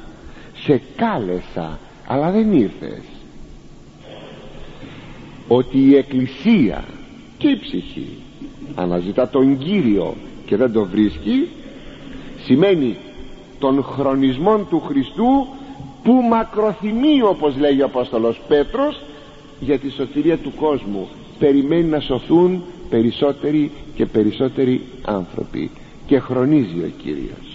[0.63, 3.01] σε κάλεσα αλλά δεν ήρθες.
[5.47, 6.83] Ότι η εκκλησία
[7.37, 8.07] και η ψυχή
[8.75, 11.47] αναζητά τον Κύριο και δεν το βρίσκει
[12.43, 12.97] σημαίνει
[13.59, 15.47] των χρονισμών του Χριστού
[16.03, 19.01] που μακροθυμεί όπως λέγει ο Απόστολος Πέτρος
[19.59, 21.07] για τη σωτηρία του κόσμου.
[21.39, 25.71] Περιμένει να σωθούν περισσότεροι και περισσότεροι άνθρωποι.
[26.05, 27.48] Και χρονίζει ο Κύριος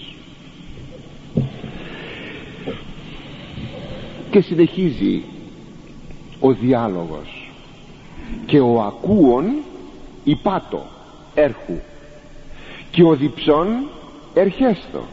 [4.35, 5.23] και συνεχίζει
[6.39, 7.51] ο διάλογος.
[8.45, 9.45] Και ο ακούων
[10.23, 10.85] υπάτο
[11.33, 11.79] έρχου.
[12.91, 13.67] Και ο διψών
[14.33, 15.03] ερχέστο.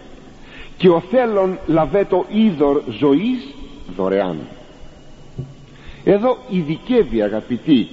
[0.77, 3.55] Και ο θέλων λαβέτο είδωρ ζωής
[3.97, 4.39] δωρεάν.
[6.05, 7.89] Εδώ ειδικεύει αγαπητοί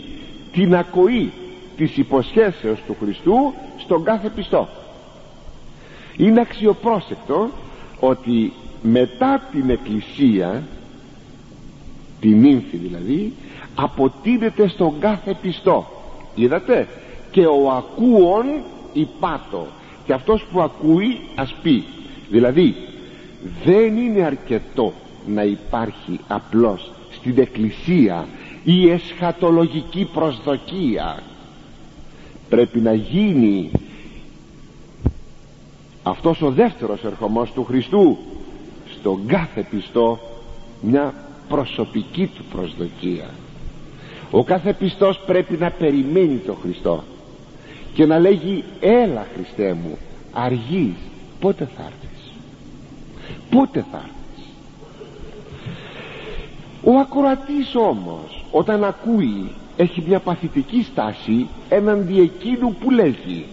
[0.51, 1.31] την ακοή
[1.77, 4.67] της υποσχέσεως του Χριστού στον κάθε πιστό.
[6.17, 7.49] Είναι αξιοπρόσεκτο
[7.99, 10.63] ότι μετά την εκκλησία
[12.19, 13.34] την ύμφη δηλαδή
[13.75, 15.88] αποτείνεται στον κάθε πιστό.
[16.36, 16.88] Είδατε;
[17.32, 18.45] Και ο ακούων
[18.93, 19.67] υπάτο
[20.05, 21.84] και αυτός που ακούει ας πει.
[22.29, 22.75] Δηλαδή
[23.63, 24.93] δεν είναι αρκετό
[25.27, 28.27] να υπάρχει απλώς στην εκκλησία
[28.63, 31.24] η εσχατολογική προσδοκία.
[32.49, 33.72] Πρέπει να γίνει
[36.03, 38.17] αυτός ο δεύτερος ερχομός του Χριστού
[38.99, 40.20] στον κάθε πιστό
[40.82, 41.13] μια
[41.50, 43.30] προσωπική του προσδοκία.
[44.32, 47.04] Ο κάθε πιστός πρέπει να περιμένει τον Χριστό
[47.93, 49.97] και να λέγει έλα Χριστέ μου
[50.34, 50.95] αργείς
[51.39, 52.32] πότε θα έρθεις;
[53.50, 54.45] Πότε θα έρθεις;
[56.84, 63.45] Ο ακροατής όμως όταν ακούει έχει μια παθητική στάση έναντι εκείνου που λέγει.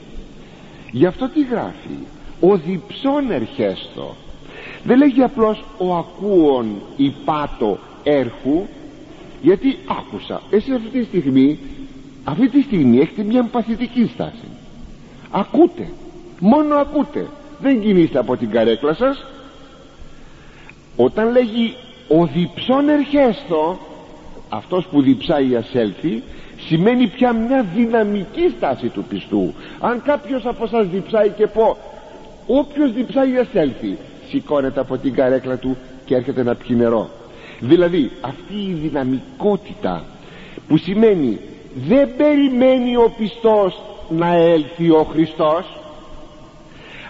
[0.91, 1.99] Γι' αυτό τι γράφει
[2.41, 4.15] ο διψών ερχέστο
[4.87, 8.67] δεν λέγει απλώς ο ακούων υπάτο έρχου
[9.43, 11.59] γιατί άκουσα εσείς αυτή τη στιγμή
[12.25, 14.49] αυτή τη στιγμή έχετε μια παθητική στάση.
[15.31, 15.89] Ακούτε
[16.41, 17.27] μόνο ακούτε.
[17.61, 19.25] Δεν κινείστε από την καρέκλα σας
[20.97, 21.75] όταν λέγει
[22.09, 23.79] ο διψών ερχέστο
[24.49, 26.23] αυτός που διψάει ασέλθει
[26.59, 29.55] σημαίνει πια μια δυναμική στάση του πιστού.
[29.81, 31.77] Αν κάποιος από σας διψάει και πω
[32.47, 33.99] όποιος διψάει ασέλθει
[34.29, 37.09] σηκώνεται από την καρέκλα του και έρχεται να πιει νερό.
[37.61, 40.05] Δηλαδή αυτή η δυναμικότητα
[40.69, 41.39] που σημαίνει
[41.75, 45.81] δεν περιμένει ο πιστός να έλθει ο Χριστός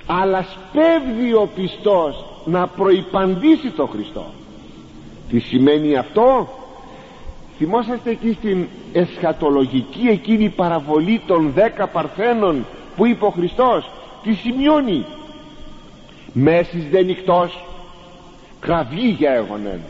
[0.07, 4.25] αλλά σπέβδει ο πιστός να προϋπαντήσει το Χριστό.
[5.29, 6.49] Τι σημαίνει αυτό;
[7.59, 13.91] Θυμόσαστε εκεί στην εσχατολογική εκείνη παραβολή των δέκα παρθένων που είπε ο Χριστός
[14.23, 15.05] τι σημειώνει
[16.39, 17.65] μέσης δεν νυχτός.
[18.61, 19.81] Κραυγή για έγονεν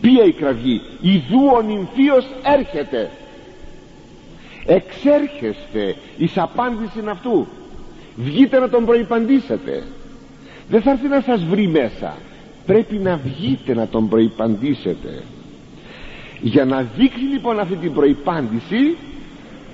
[0.00, 0.80] ποια η κραυγή.
[1.00, 3.10] Ιδού ο νυμφίος έρχεται.
[4.66, 7.46] Εξέρχεστε εις απάντηση αυτού.
[8.16, 9.82] Βγείτε να τον προϋπαντήσετε.
[10.68, 12.16] Δεν θα έρθει να σας βρει μέσα.
[12.66, 15.22] Πρέπει να βγείτε να τον προϋπαντήσετε.
[16.40, 18.96] Για να δείξει λοιπόν αυτή την προϋπάντηση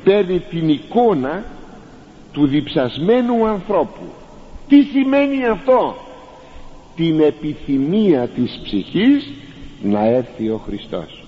[0.05, 1.45] παίρνει την εικόνα
[2.33, 4.13] του διψασμένου ανθρώπου
[4.75, 5.97] τι σημαίνει αυτό;
[6.97, 9.31] Την επιθυμία της ψυχής
[9.83, 11.25] να έρθει ο Χριστός.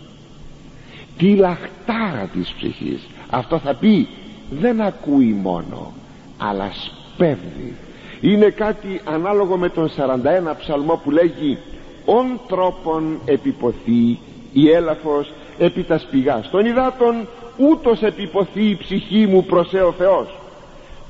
[1.18, 3.06] Τη λαχτάρα της ψυχής.
[3.30, 4.08] Αυτό θα πει
[4.50, 5.92] δεν ακούει μόνο
[6.38, 7.74] αλλά σπέβδει.
[8.20, 11.58] Είναι κάτι ανάλογο με τον 41 ψαλμό που λέγει
[12.04, 14.18] «Ον τρόπον επιποθεί
[14.52, 20.38] η έλαφος επί τα σπηγάς των υδάτων ούτως επιποθεί η ψυχή μου προς ο Θεός».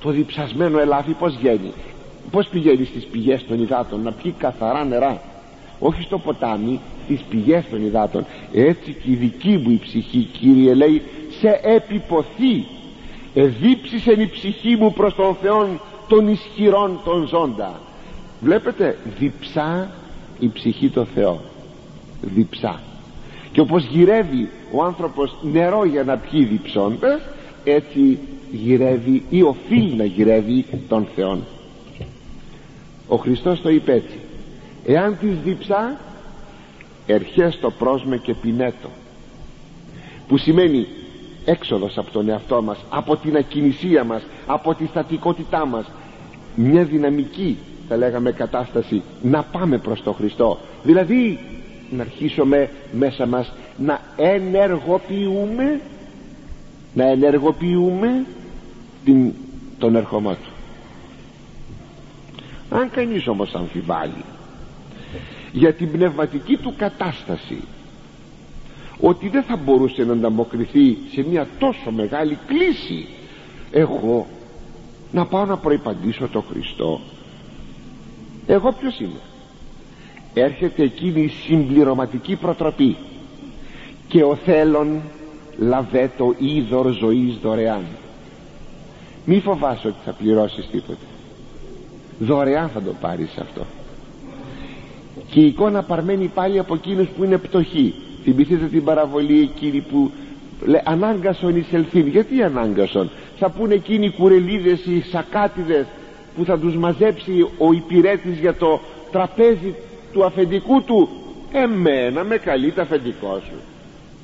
[0.00, 1.72] Το διψασμένο ελάφι πως βγαίνει;
[2.30, 5.20] Πως πηγαίνεις στις πηγές των υδάτων να πιει καθαρά νερά.
[5.78, 8.26] Όχι στο ποτάμι στις πηγές των υδάτων.
[8.52, 11.02] Έτσι και η δική μου η ψυχή Κύριε λέει
[11.40, 12.66] σε επιποθεί.
[13.34, 17.80] Εδίψησεν η ψυχή μου προς τον Θεόν των ισχυρών των ζώντα.
[18.40, 19.90] Βλέπετε διψά
[20.38, 21.40] η ψυχή το Θεό.
[22.20, 22.80] Διψά.
[23.52, 27.20] Και όπως γυρεύει ο άνθρωπος νερό για να πιει διψώντας
[27.64, 28.18] έτσι
[28.50, 31.44] γυρεύει ή οφείλει να γυρεύει τον Θεόν
[33.08, 34.18] ο Χριστός το είπε έτσι.
[34.86, 35.96] Εάν της διψά
[37.06, 38.88] ερχές το πρόσμε και πινέτο
[40.28, 40.86] που σημαίνει
[41.44, 45.90] έξοδος από τον εαυτό μας από την ακινησία μας από τη στατικότητά μας.
[46.54, 50.58] Μια δυναμική θα λέγαμε κατάσταση να πάμε προς τον Χριστό.
[50.82, 51.38] Δηλαδή
[51.90, 55.80] να αρχίσουμε μέσα μας να ενεργοποιούμε
[56.94, 58.24] να ενεργοποιούμε
[59.04, 59.32] την,
[59.78, 60.55] τον ερχομό του
[62.76, 64.24] αν κανείς όμως αμφιβάλλει
[65.52, 67.58] για την πνευματική του κατάσταση
[69.00, 73.06] ότι δεν θα μπορούσε να ανταμοκριθεί σε μια τόσο μεγάλη κλίση
[73.70, 74.26] εγώ
[75.12, 77.00] να πάω να προϋπαντήσω το Χριστό.
[78.46, 79.20] Εγώ ποιος είμαι;
[80.34, 82.96] Έρχεται εκείνη η συμπληρωματική προτροπή
[84.08, 85.00] και ο θέλων
[85.58, 87.84] λαβέτο είδωρ ζωής δωρεάν.
[89.24, 91.15] Μη φοβάσαι ότι θα πληρώσεις τίποτα
[92.18, 93.66] δωρεάν θα το πάρεις αυτό.
[95.30, 97.94] Και η εικόνα παρμένει πάλι από εκείνους που είναι πτωχοί.
[98.22, 100.10] Θυμηθείτε την παραβολή εκείνη που
[100.64, 105.86] λέει ανάγκασον εισελθήν γιατί ανάγκασον θα πούνε εκείνοι οι κουρελίδες οι σακάτιδες
[106.36, 108.80] που θα τους μαζέψει ο υπηρέτης για το
[109.12, 109.74] τραπέζι
[110.12, 111.08] του αφεντικού του.
[111.52, 113.56] Εμένα με καλεί το αφεντικό σου.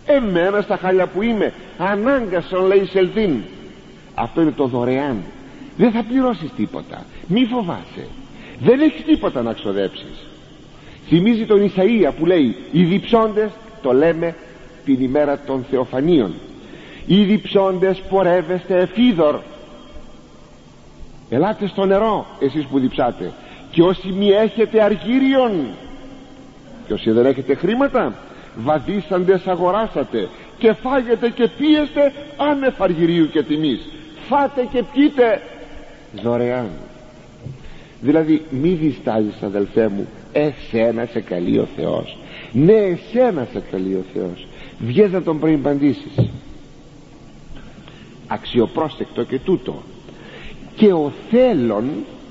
[0.06, 1.52] Εμένα στα χάλια που είμαι.
[1.78, 3.40] Ανάγκασον λέει εισελθήν
[4.14, 5.16] αυτό είναι το δωρεάν
[5.76, 7.04] δεν θα πληρώσεις τίποτα.
[7.26, 8.06] Μη φοβάσαι.
[8.60, 10.26] Δεν έχεις τίποτα να ξοδέψεις.
[11.08, 13.50] Θυμίζει τον Ισαΐα που λέει οι διψώντες
[13.82, 14.34] το λέμε
[14.84, 16.34] την ημέρα των θεοφανίων.
[17.06, 19.38] Οι διψώντες πορεύεστε εφίδωρ
[21.28, 23.32] ελάτε στο νερό εσείς που διψάτε
[23.70, 25.52] και όσοι μη έχετε αργύριον
[26.86, 28.14] και όσοι δεν έχετε χρήματα
[28.56, 33.88] βαδίσαντες αγοράσατε και φάγετε και πίεστε άνευ αργυρίου και τιμής.
[34.28, 35.42] Φάτε και πιείτε
[36.22, 36.70] δωρεάν
[38.02, 40.06] δηλαδή μη διστάζεις αδελφέ μου.
[40.32, 42.16] Εσένα σε καλεί ο Θεός.
[42.52, 44.46] Ναι εσένα σε καλεί ο Θεός.
[44.78, 46.30] Βγες να τον προϋπαντήσεις.
[48.26, 49.82] Αξιοπρόσεκτο και τούτο.
[50.74, 51.84] Και ο θέλων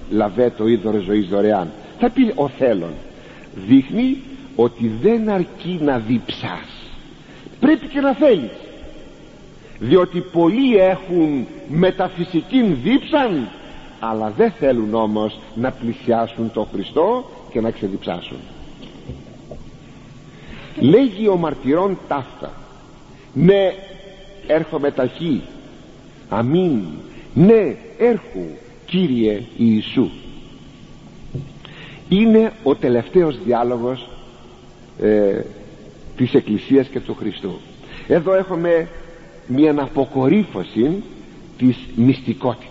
[0.10, 1.72] λαβέ το είδωρο ζωής δωρεάν.
[2.00, 2.92] Θα πει ο θέλων.
[3.68, 4.18] Δείχνει
[4.56, 6.68] ότι δεν αρκεί να διψάς.
[7.60, 8.52] Πρέπει και να θέλεις.
[9.80, 13.50] Διότι πολλοί έχουν μεταφυσική δίψαν
[14.04, 18.38] αλλά δεν θέλουν όμως να πλησιάσουν τον Χριστό και να ξεδιψάσουν.
[20.80, 22.52] Λέγει ο μαρτυρών ταύτα
[23.34, 23.74] ναι
[24.48, 25.42] έρχομαι ταχύ
[26.30, 26.82] αμήν.
[27.34, 28.46] Ναι έρχου
[28.86, 30.10] Κύριε Ιησού
[32.10, 34.10] είναι ο τελευταίος διάλογος
[35.02, 35.42] ε,
[36.18, 37.60] της Εκκλησίας και του Χριστού.
[38.08, 38.88] Εδώ έχουμε
[39.48, 41.04] μια αποκορύφωση
[41.58, 42.71] της μυστικότητας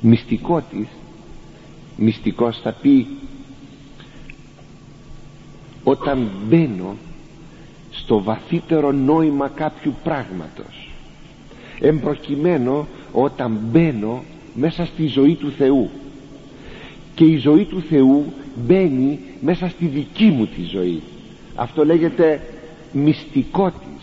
[0.00, 0.88] μυστικότης
[1.96, 3.06] μυστικός θα πει
[5.84, 6.96] όταν μπαίνω
[7.90, 10.90] στο βαθύτερο νόημα κάποιου πράγματος
[11.80, 14.22] εμπροκειμένου όταν μπαίνω
[14.54, 15.90] μέσα στη ζωή του Θεού.
[17.14, 18.32] Και η ζωή του Θεού
[18.66, 21.02] μπαίνει μέσα στη δική μου τη ζωή
[21.54, 22.40] αυτό λέγεται
[22.92, 24.02] μυστικότης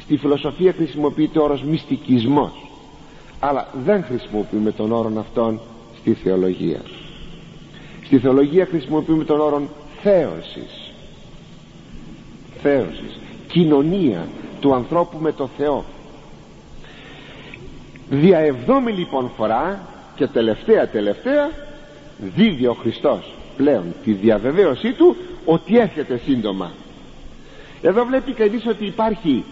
[0.00, 2.65] στη φιλοσοφία χρησιμοποιείται ο όρος μυστικισμός
[3.40, 5.60] αλλά δεν χρησιμοποιούμε τον όρο αυτόν
[6.00, 6.80] στη θεολογία.
[8.04, 9.62] Στη θεολογία χρησιμοποιούμε τον όρο
[10.02, 10.92] θέωσης.
[12.62, 13.18] Θέωσης.
[13.48, 14.26] Κοινωνία
[14.60, 15.84] του ανθρώπου με το Θεό.
[18.10, 19.80] Δια εβδόμη λοιπόν φορά
[20.14, 21.50] και τελευταία τελευταία
[22.18, 26.72] δίδει ο Χριστός πλέον τη διαβεβαίωσή του ότι έρχεται σύντομα.
[27.82, 29.44] Εδώ βλέπει κανείς ότι υπάρχει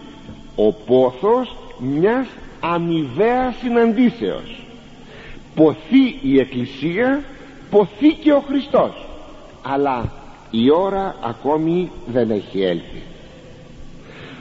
[0.56, 2.26] ο πόθος μιας
[2.72, 4.64] αμοιβαία συναντήσεως.
[5.54, 7.24] Ποθεί η Εκκλησία
[7.70, 9.06] ποθεί και ο Χριστός.
[9.62, 10.12] Αλλά
[10.50, 13.02] η ώρα ακόμη δεν έχει έλθει.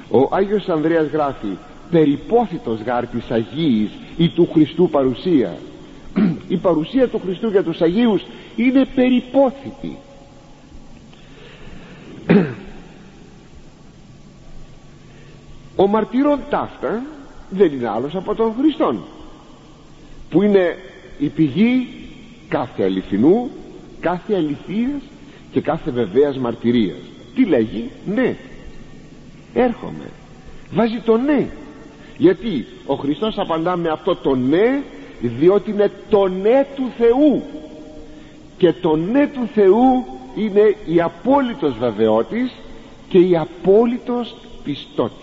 [0.10, 1.58] Ο Άγιος Ανδρέας γράφει
[1.92, 5.58] περιπόθητος γάρ της Αγίης ή του Χριστού παρουσία
[6.48, 9.98] η παρουσία του Χριστού για τους Αγίους είναι περιπόθητη.
[15.76, 17.02] Ο μαρτύρων ταύτα
[17.56, 19.04] δεν είναι άλλος από τον Χριστόν
[20.30, 20.78] που είναι
[21.20, 21.88] η πηγή
[22.48, 23.50] κάθε αληθινού
[24.00, 25.02] κάθε αληθείας
[25.52, 26.98] και κάθε βεβαίας μαρτυρίας.
[27.36, 28.36] Τι λέγει; Ναι.
[29.54, 30.10] Έρχομαι.
[30.72, 31.48] Βάζει το ναι.
[32.18, 34.82] Γιατί ο Χριστός απαντά με αυτό το ναι
[35.22, 37.44] διότι είναι το ναι του Θεού.
[38.58, 42.52] Και το ναι του Θεού είναι η απόλυτος βεβαιότης
[43.10, 45.23] και η απόλυτος πιστότης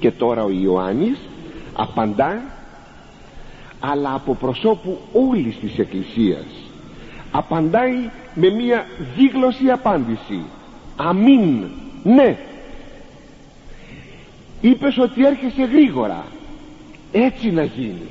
[0.00, 1.18] και τώρα ο Ιωάννης
[1.72, 2.42] απαντά
[3.80, 6.46] αλλά από προσώπου όλης της Εκκλησίας.
[7.30, 8.86] Απαντάει με μια
[9.16, 10.42] δίγλωση απάντηση.
[10.96, 11.64] Αμήν
[12.02, 12.38] ναι.
[14.60, 16.24] Είπες ότι έρχεσαι γρήγορα.
[17.12, 18.08] Έτσι να γίνει.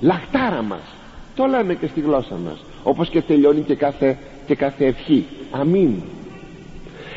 [0.00, 0.94] Λαχτάρα μας.
[1.34, 5.24] Το λέμε και στη γλώσσα μας όπως και τελειώνει και κάθε, και κάθε ευχή.
[5.50, 6.02] Αμήν.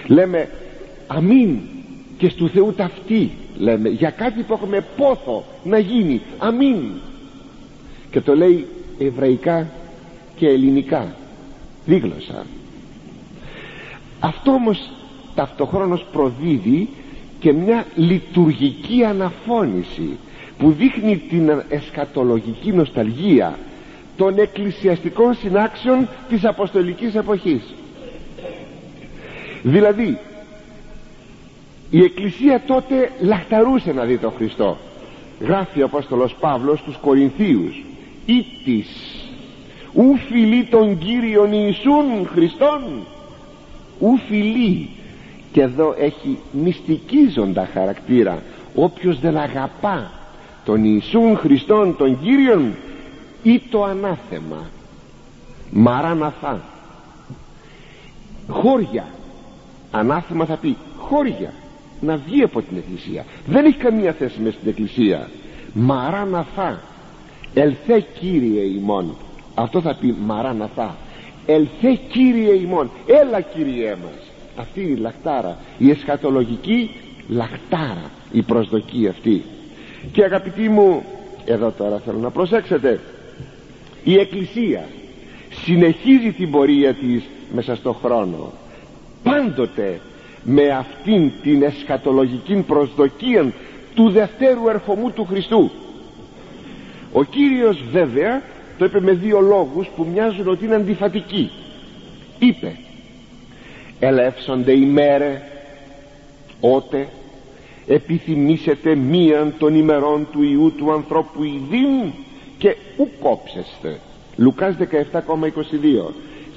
[0.07, 0.49] Λέμε
[1.07, 1.59] αμήν
[2.17, 6.21] και στου Θεού ταυτή λέμε για κάτι που έχουμε πόθο να γίνει.
[6.37, 6.91] Αμήν.
[8.11, 9.67] Και το λέει εβραϊκά
[10.35, 11.15] και ελληνικά.
[11.85, 12.45] Δίγλωσσα.
[14.19, 14.89] Αυτό όμως
[15.35, 16.89] ταυτοχρόνως προδίδει
[17.39, 20.17] και μια λειτουργική αναφώνηση
[20.57, 23.57] που δείχνει την εσκατολογική νοσταλγία
[24.17, 27.61] των εκκλησιαστικών συνάξεων της αποστολικής εποχής.
[29.63, 30.17] Δηλαδή
[31.89, 34.77] η εκκλησία τότε λαχταρούσε να δει τον Χριστό.
[35.39, 37.83] Γράφει ο Απόστολος Παύλος στους Κορινθίους.
[38.25, 38.87] Ήτης
[39.93, 42.81] ου φιλεί τον Κύριον Ιησούν Χριστόν.
[43.99, 44.89] Ου φιλεί.
[45.51, 48.43] Και εδώ έχει μυστικίζοντα χαρακτήρα.
[48.75, 50.11] Όποιος δεν αγαπά
[50.65, 52.73] τον Ιησούν Χριστόν τον Κύριον
[53.43, 54.69] ή το ανάθεμα
[55.71, 56.61] μαράναθα.
[58.47, 59.05] Χώρια.
[59.91, 61.53] Ανάθεμα θα πει χώρια
[62.01, 63.25] να βγει από την εκκλησία.
[63.45, 65.29] Δεν έχει καμία θέση μέσα στην εκκλησία.
[65.73, 66.81] Μαράναθα
[67.53, 69.15] ελθέ Κύριε ημών.
[69.55, 70.95] Αυτό θα πει μαράναθα
[71.45, 72.89] ελθέ Κύριε ημών.
[73.07, 74.21] Έλα Κύριέ μας.
[74.55, 75.57] Αυτή η λαχτάρα.
[75.77, 76.89] Η εσχατολογική
[77.27, 79.43] λαχτάρα η προσδοκία αυτή.
[80.11, 81.03] Και αγαπητοί μου
[81.45, 82.99] εδώ τώρα θέλω να προσέξετε.
[84.03, 84.85] Η Εκκλησία
[85.63, 87.23] συνεχίζει την πορεία της
[87.53, 88.51] μέσα στο χρόνο.
[89.23, 89.99] Πάντοτε
[90.49, 93.53] με αυτήν την εσχατολογική προσδοκία
[93.95, 95.71] του δευτέρου ερχομού του Χριστού.
[97.13, 98.41] Ο Κύριος βέβαια
[98.77, 101.51] το είπε με δύο λόγους που μοιάζουν ότι είναι αντιφατικοί.
[102.39, 102.77] Είπε
[103.99, 105.41] ελεύσονται ημέρε
[106.59, 107.07] ότε
[107.87, 112.11] επιθυμήσετε μίαν των ημερών του Ιού του ανθρώπου ειδήν
[112.57, 113.99] και ου κόψεστε
[114.35, 114.85] Λουκάς 17,22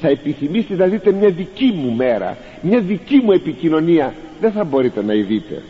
[0.01, 4.15] θα επιθυμήσετε να δείτε μια δική μου μέρα μια δική μου επικοινωνία.
[4.41, 5.63] Δεν θα μπορείτε να ειδείτε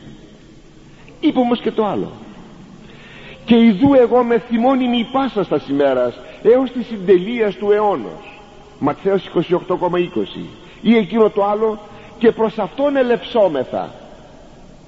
[1.20, 2.12] είπε όμως και το άλλο.
[3.44, 8.40] Και ειδού εγώ με θυμώνει πάσα στα ημέρας έως τη συντελεία του αιώνος.
[8.78, 9.98] Ματθαίος 28,20
[10.82, 11.78] ή εκείνο το άλλο
[12.18, 13.94] και προς αυτόν ελεψόμεθα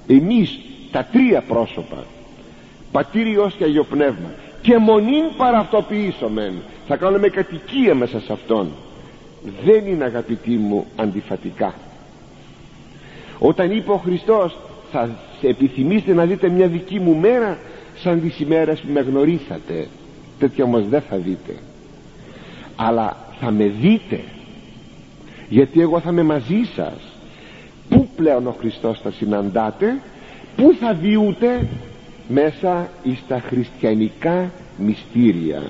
[0.07, 0.59] εμείς
[0.91, 2.03] τα τρία πρόσωπα
[2.91, 4.31] πατήρ Υιός και Αγιο Πνεύμα
[4.61, 6.53] και μονήν παραυτοποιήσομεν
[6.87, 8.71] θα κάνουμε κατοικία μέσα σε αυτόν
[9.65, 11.73] δεν είναι αγαπητοί μου αντιφατικά.
[13.39, 14.57] Όταν είπε ο Χριστός
[14.91, 15.09] θα
[15.41, 17.57] επιθυμήσετε να δείτε μια δική μου μέρα
[17.95, 19.87] σαν τις ημέρες που με γνωρίσατε.
[20.39, 21.53] Τέτοια όμως δεν θα δείτε.
[22.75, 24.19] Αλλά θα με δείτε
[25.49, 26.97] γιατί εγώ θα είμαι μαζί σας.
[27.89, 30.01] Πού πλέον ο Χριστός θα συναντάτε
[30.55, 31.67] πού θα διούτε
[32.27, 32.89] μέσα
[33.23, 35.61] στα χριστιανικά μυστήρια.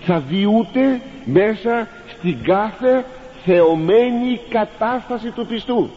[0.00, 1.88] Θα διούτε μέσα
[2.18, 3.04] στην κάθε
[3.44, 5.88] θεωμένη κατάσταση του πιστού.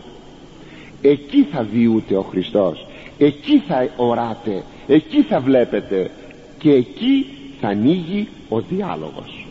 [1.01, 2.85] Εκεί θα διούτε ο Χριστός
[3.25, 6.11] εκεί θα οράτε εκεί θα βλέπετε
[6.57, 7.25] και εκεί
[7.61, 9.47] θα ανοίγει ο διάλογος.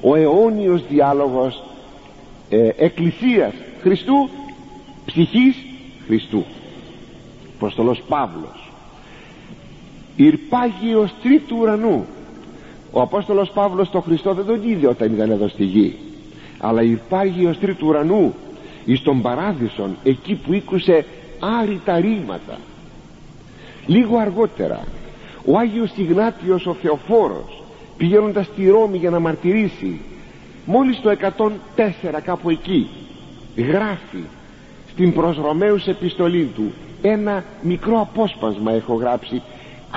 [0.00, 1.62] Ο αιώνιος διάλογος
[2.50, 4.28] ε, εκκλησίας Χριστού
[5.06, 5.56] ψυχής
[6.06, 6.44] Χριστού.
[7.58, 8.70] Προστολός Παύλος.
[10.16, 12.06] Ιρπάγιος τρίτου ουρανού
[12.96, 15.96] ο Απόστολος Παύλος το Χριστό δεν τον είδε όταν ήταν εδώ στη γη
[16.58, 18.34] αλλά Ιρπάγιος τρίτου ουρανού
[18.84, 21.04] εις τον παράδεισον εκεί που ήκουσε
[21.60, 22.58] άρρητα ρήματα.
[23.86, 24.84] Λίγο αργότερα
[25.44, 27.62] ο Άγιος Ιγνάτιος ο Θεοφόρος
[27.96, 30.00] πηγαίνοντας στη Ρώμη για να μαρτυρήσει
[30.64, 31.50] μόλις το 104
[32.24, 32.88] κάπου εκεί
[33.56, 34.24] γράφει
[34.90, 36.72] στην προς Ρωμαίους επιστολή του
[37.02, 39.42] ένα μικρό απόσπασμα έχω γράψει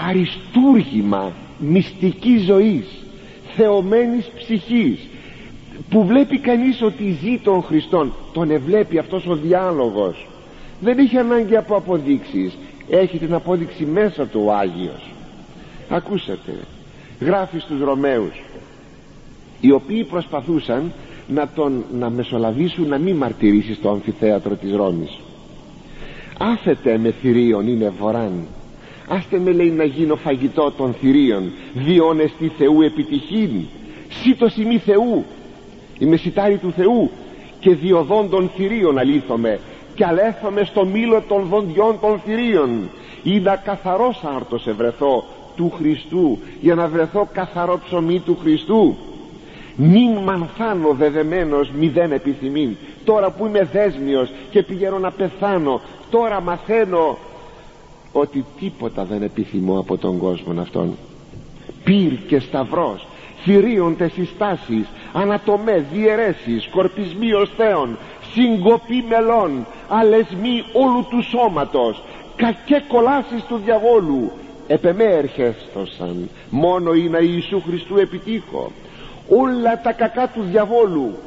[0.09, 2.85] αριστούργημα μυστικής ζωής
[3.55, 5.07] θεωμένης ψυχής
[5.89, 10.27] που βλέπει κανείς ότι ζει τον Χριστόν τον ευλέπει αυτός ο διάλογος.
[10.79, 12.57] Δεν έχει ανάγκη από αποδείξεις
[12.89, 15.11] έχει την απόδειξη μέσα του ο Άγιος.
[15.89, 16.53] Ακούσατε
[17.19, 18.41] γράφει στους Ρωμαίους
[19.61, 20.91] οι οποίοι προσπαθούσαν
[21.27, 25.19] να τον να μεσολαβήσουν να μην μαρτυρήσει στο αμφιθέατρο της Ρώμης.
[26.37, 28.47] Άφετε με θηρίων είναι βοράν
[29.09, 33.49] άστε με λέει να γίνω φαγητό των θηρίων διόνες τη Θεού επιτυχήν.
[34.09, 35.25] Σύ το σημεί Θεού
[35.97, 37.09] είμαι σιτάρι του Θεού
[37.59, 39.59] και διοδών των θηρίων αλήθομαι
[39.95, 42.89] και αλέθομαι στο μήλο των δοντιών των θηρίων.
[43.23, 45.23] Ή να καθαρός άρτος ευρεθώ
[45.55, 48.95] του Χριστού για να βρεθώ καθαρό ψωμί του Χριστού.
[49.75, 52.75] Μην μανθάνω δεδεμένος μηδέν επιθυμήν.
[53.03, 57.17] Τώρα που είμαι δέσμιος και πηγαίνω να πεθάνω τώρα μαθαίνω
[58.11, 60.97] ότι τίποτα δεν επιθυμώ από τον κόσμο αυτόν.
[61.83, 63.07] Πυρ και σταυρός
[63.43, 67.97] θηρίονται συστάσεις ανατομέ, διαιρέσεις, σκορπισμοί ως θέων
[68.33, 72.03] συγκοπή μελών αλεσμοί όλου του σώματος
[72.35, 74.31] κακέ κολάσεις του διαβόλου.
[74.67, 78.71] Επεμέ ερχέστοσαν μόνο είναι Ιησού Χριστού επιτύχω.
[79.29, 81.17] Όλα τα κακά του διαβόλου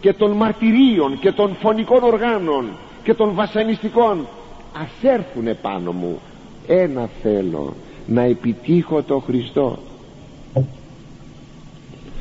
[0.00, 2.68] και των μαρτυρίων και των φωνικών οργάνων
[3.02, 4.26] και των βασανιστικών
[4.72, 6.20] ας έρθουν επάνω μου.
[6.66, 7.74] Ένα θέλω
[8.06, 9.78] να επιτύχω το Χριστό.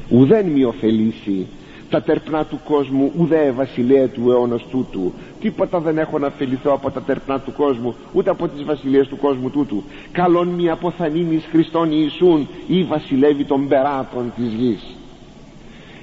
[0.10, 1.48] Ουδέν μη ωφελήσει.
[1.90, 5.14] Τα τερπνά του κόσμου ουδέ βασιλεία του αιώνος τούτου.
[5.40, 9.18] Τίποτα δεν έχω να ωφεληθώ από τα τερπνά του κόσμου ούτε από τις βασιλείες του
[9.18, 9.84] κόσμου τούτου.
[10.12, 14.96] Καλόν μη αποθανήμεις Χριστόν Ιησούν ή βασιλεύει των περάτων της γης.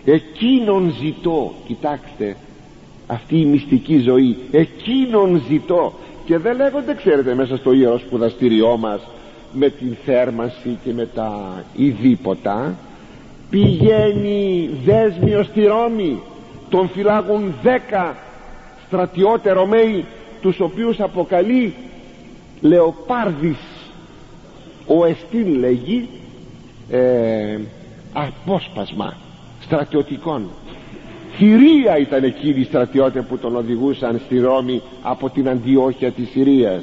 [0.04, 2.36] Εκείνον ζητώ κοιτάξτε
[3.06, 5.92] αυτή η μυστική ζωή εκείνον ζητώ
[6.28, 9.00] και δεν λέγονται ξέρετε μέσα στο ιερός σπουδαστήριό μας
[9.52, 12.74] με την θέρμανση και με τα ειδήποτα
[13.50, 16.22] πηγαίνει δέσμιος στη Ρώμη
[16.68, 18.16] τον φυλάγουν δέκα
[18.86, 20.04] στρατιώτε Ρωμαίοι
[20.40, 21.74] τους οποίους αποκαλεί
[22.60, 23.58] Λεοπάρδης.
[24.86, 26.08] Ο Εστίν λέγει
[26.90, 27.58] ε,
[28.12, 29.16] απόσπασμα
[29.60, 30.48] στρατιωτικών
[31.38, 36.82] θηρία ήταν εκείνοι οι στρατιώτες που τον οδηγούσαν στη Ρώμη από την Αντιόχεια της Συρίας.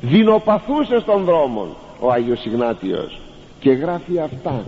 [0.00, 3.20] Δεινοπαθούσες στον δρόμο ο Άγιος Ιγνάτιος.
[3.60, 4.64] Και γράφει αυτά.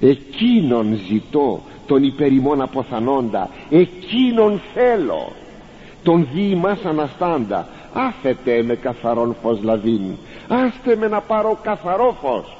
[0.00, 5.32] Εκείνον ζητώ τον υπερημόν αποθανόντα εκείνον θέλω.
[6.02, 10.02] Τον μας αναστάντα άφετε με καθαρόν φως λαβήν.
[10.48, 12.56] Άστε με να πάρω καθαρό φως.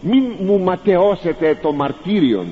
[0.00, 2.46] Μην μου ματαιώσετε το μαρτύριον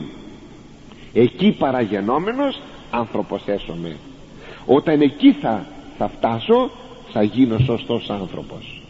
[1.13, 3.97] εκεί παραγενόμενος άνθρωπος έσωμε
[4.67, 5.67] όταν εκεί θα,
[5.99, 6.71] θα φτάσω
[7.13, 8.83] θα γίνω σωστός άνθρωπος.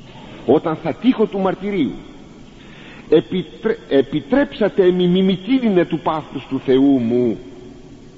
[0.47, 1.93] Όταν θα τύχω του μαρτυρίου.
[3.09, 7.39] Επιτρέ, επιτρέψατε μη μιμητήρινε του πάθους του Θεού μου.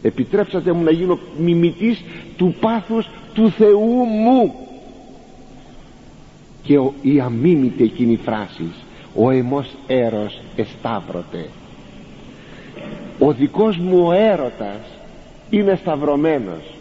[0.03, 2.05] Επιτρέψατε μου να γίνω μιμητής
[2.37, 4.55] του πάθους του Θεού μου.
[6.63, 8.73] Και ο, η αμίμητη εκείνη φράση
[9.15, 11.49] ο εμός έρος εσταύρωτε
[13.19, 14.81] ο δικός μου ο έρωτας
[15.51, 16.75] είναι σταυρωμένος.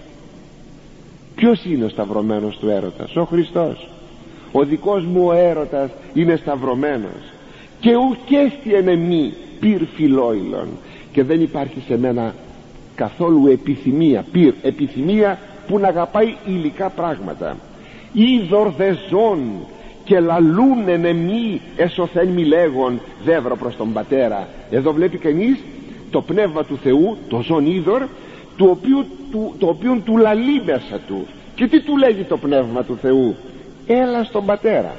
[1.35, 3.87] Ποιος είναι ο σταυρωμένος του έρωτας; Ο Χριστός.
[4.51, 7.21] Ο δικός μου ο έρωτας είναι σταυρωμένος.
[7.79, 10.67] Και ουκέστη εν εμεί πυρ φιλόιλον.
[11.11, 12.35] Και δεν υπάρχει σε μένα
[12.95, 17.57] καθόλου επιθυμία πυρ επιθυμία που να αγαπάει υλικά πράγματα.
[18.13, 19.39] Είδωρ δε ζών
[20.03, 24.47] και λαλούν εν εμεί εσωθέν μη λέγον δεύρο προς τον πατέρα.
[24.71, 25.57] Εδώ βλέπει κανείς
[26.11, 28.01] το πνεύμα του Θεού το ζών είδωρ
[28.57, 31.27] το οποίο του, το οποίο του λαλεί μέσα του.
[31.55, 33.35] Και τι του λέγει το πνεύμα του Θεού;
[33.87, 34.95] Έλα στον πατέρα.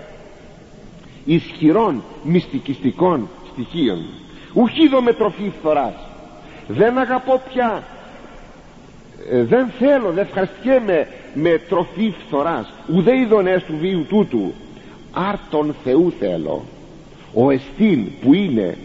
[1.25, 4.05] Ισχυρών μυστικιστικών στοιχείων.
[4.53, 5.95] Ουχίδω με τροφή φθοράς.
[6.69, 7.83] Δεν αγαπώ πια.
[9.31, 12.73] Ε, δεν θέλω δεν ευχαριστιέμαι με τροφή φθοράς.
[12.95, 14.53] Ουδέ ειδονές του βίου τούτου.
[15.13, 16.63] Άρτον Θεού θέλω.
[17.35, 18.77] Ο εστίν που είναι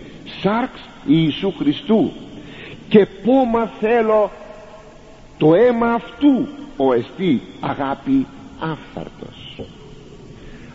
[0.41, 2.12] σάρξ Ιησού Χριστού.
[2.89, 4.32] Και πόμα θέλω
[5.38, 8.26] το αίμα αυτού ο εστί αγάπη
[8.60, 9.62] άφθαρτος.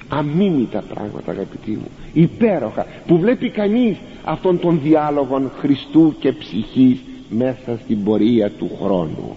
[0.08, 1.90] Αμήνυτα πράγματα αγαπητοί μου.
[2.12, 2.86] Υπέροχα.
[3.06, 9.36] Που βλέπει κανείς αυτόν τον διάλογο Χριστού και ψυχής μέσα στην πορεία του χρόνου.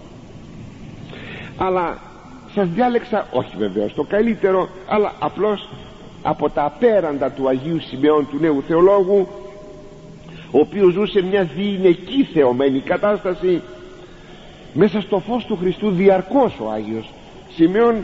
[1.58, 1.98] Αλλά
[2.54, 5.70] σας διάλεξα όχι βεβαίως το καλύτερο αλλά απλώς
[6.22, 9.28] από τα απέραντα του Αγίου Σημεών του Νέου Θεολόγου
[10.52, 13.62] ο οποίος ζούσε μια διηνεκή θεωμένη κατάσταση.
[14.74, 17.10] Μέσα στο φως του Χριστού διαρκώς ο Άγιος
[17.56, 18.04] Σημείων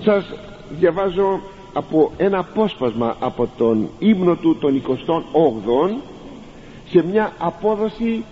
[0.00, 0.32] σας
[0.78, 1.40] διαβάζω
[1.72, 6.00] από ένα απόσπασμα από τον ύμνο του των 28
[6.90, 8.24] σε μια απόδοση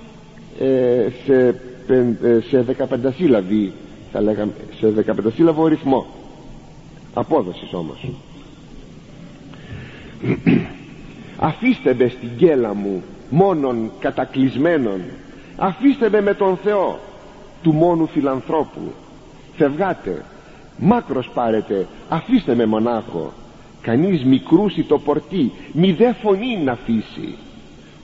[0.59, 1.46] ε, σε,
[1.88, 3.72] ε, σε 15 σύλλαβη
[4.12, 6.07] θα λέγαμε σε 15 σύλλαβο ρυθμό.
[7.14, 8.09] Απόδοσης όμως
[11.43, 15.01] αφήστε με στην κέλα μου μόνον κατακλυσμένων
[15.57, 16.99] αφήστε με με τον Θεό
[17.62, 18.93] του μόνου φιλανθρώπου.
[19.57, 20.24] Φευγάτε
[20.78, 23.32] μάκρος πάρετε αφήστε με μονάχο.
[23.82, 27.34] Κανείς μικρούσι το πορτί μη δε φωνή να αφήσει.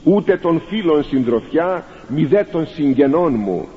[0.03, 3.67] Ούτε των φίλων συντροφιά μη δε των συγγενών μου.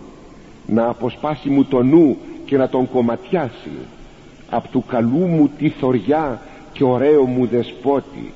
[0.66, 3.70] Να αποσπάσει μου το νου και να τον κομματιάσει.
[4.50, 6.40] Απ' του καλού μου τη θωριά
[6.72, 8.32] και ωραίο μου δεσπότη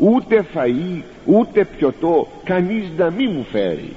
[0.00, 3.92] ούτε φαΐ ούτε πιωτό κανείς να μη μου φέρει.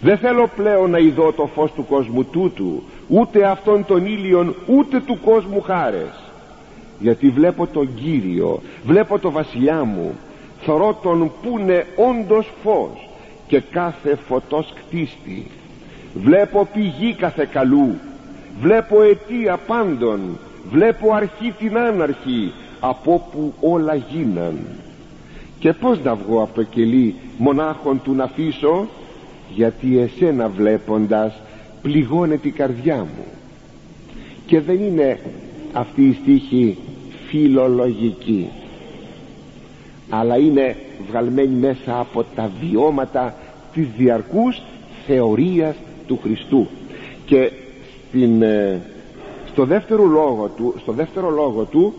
[0.00, 5.00] Δεν θέλω πλέον να ειδώ το φως του κόσμου τούτου ούτε αυτόν τον ήλιον ούτε
[5.00, 6.30] του κόσμου χάρες.
[6.98, 10.14] Γιατί βλέπω τον Κύριο βλέπω τον βασιλιά μου
[10.60, 13.08] θωρώ τον που είναι όντως φως
[13.46, 15.46] και κάθε φωτός κτίστη.
[16.14, 17.94] Βλέπω πηγή κάθε καλού
[18.60, 20.38] βλέπω αιτία πάντων
[20.70, 24.66] βλέπω αρχή την άναρχη από που όλα γίναν.
[25.58, 28.86] Και πως να βγω από το κελί μονάχον του να αφήσω;
[29.54, 31.40] Γιατί εσένα βλέποντας
[31.82, 33.24] πληγώνεται η καρδιά μου.
[34.46, 35.18] Και δεν είναι
[35.72, 36.78] αυτή η στίχη
[37.28, 38.48] φιλολογική
[40.10, 40.76] αλλά είναι
[41.08, 43.34] βγαλμένη μέσα από τα βιώματα
[43.72, 44.62] της διαρκούς
[45.06, 45.76] θεωρίας
[46.06, 46.66] του Χριστού.
[47.26, 47.50] Και
[48.08, 48.80] στην, ε,
[49.52, 51.94] στο, δεύτερο λόγο του, στο δεύτερο λόγο του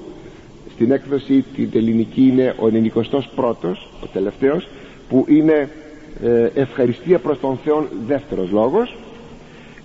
[0.82, 2.66] στην έκδοση την ελληνική είναι ο
[2.96, 3.74] 91ος
[4.04, 4.68] ο τελευταίος
[5.10, 5.70] που είναι
[6.24, 8.96] ε, ευχαριστία προς τον Θεό δεύτερος λόγος.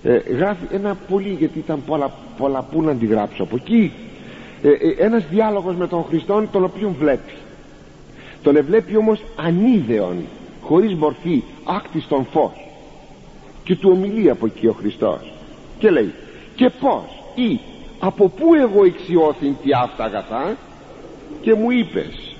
[0.03, 3.91] Ε, γράφει ένα πολύ γιατί ήταν πολλά, πολλά που να αντιγράψω από εκεί.
[4.61, 7.33] Ε, ε, ένας διάλογος με τον Χριστό τον οποίο βλέπει.
[8.43, 10.17] Τον εβλέπει όμως ανίδεον
[10.61, 12.67] χωρίς μορφή άκτιστον φως.
[13.63, 15.31] Και του ομιλεί από εκεί ο Χριστός.
[15.79, 16.13] Και λέει
[16.55, 17.59] και πως ή
[17.99, 20.55] από πού εγώ εξιώθην τι αυτά αγαθά
[21.41, 22.35] και μου είπες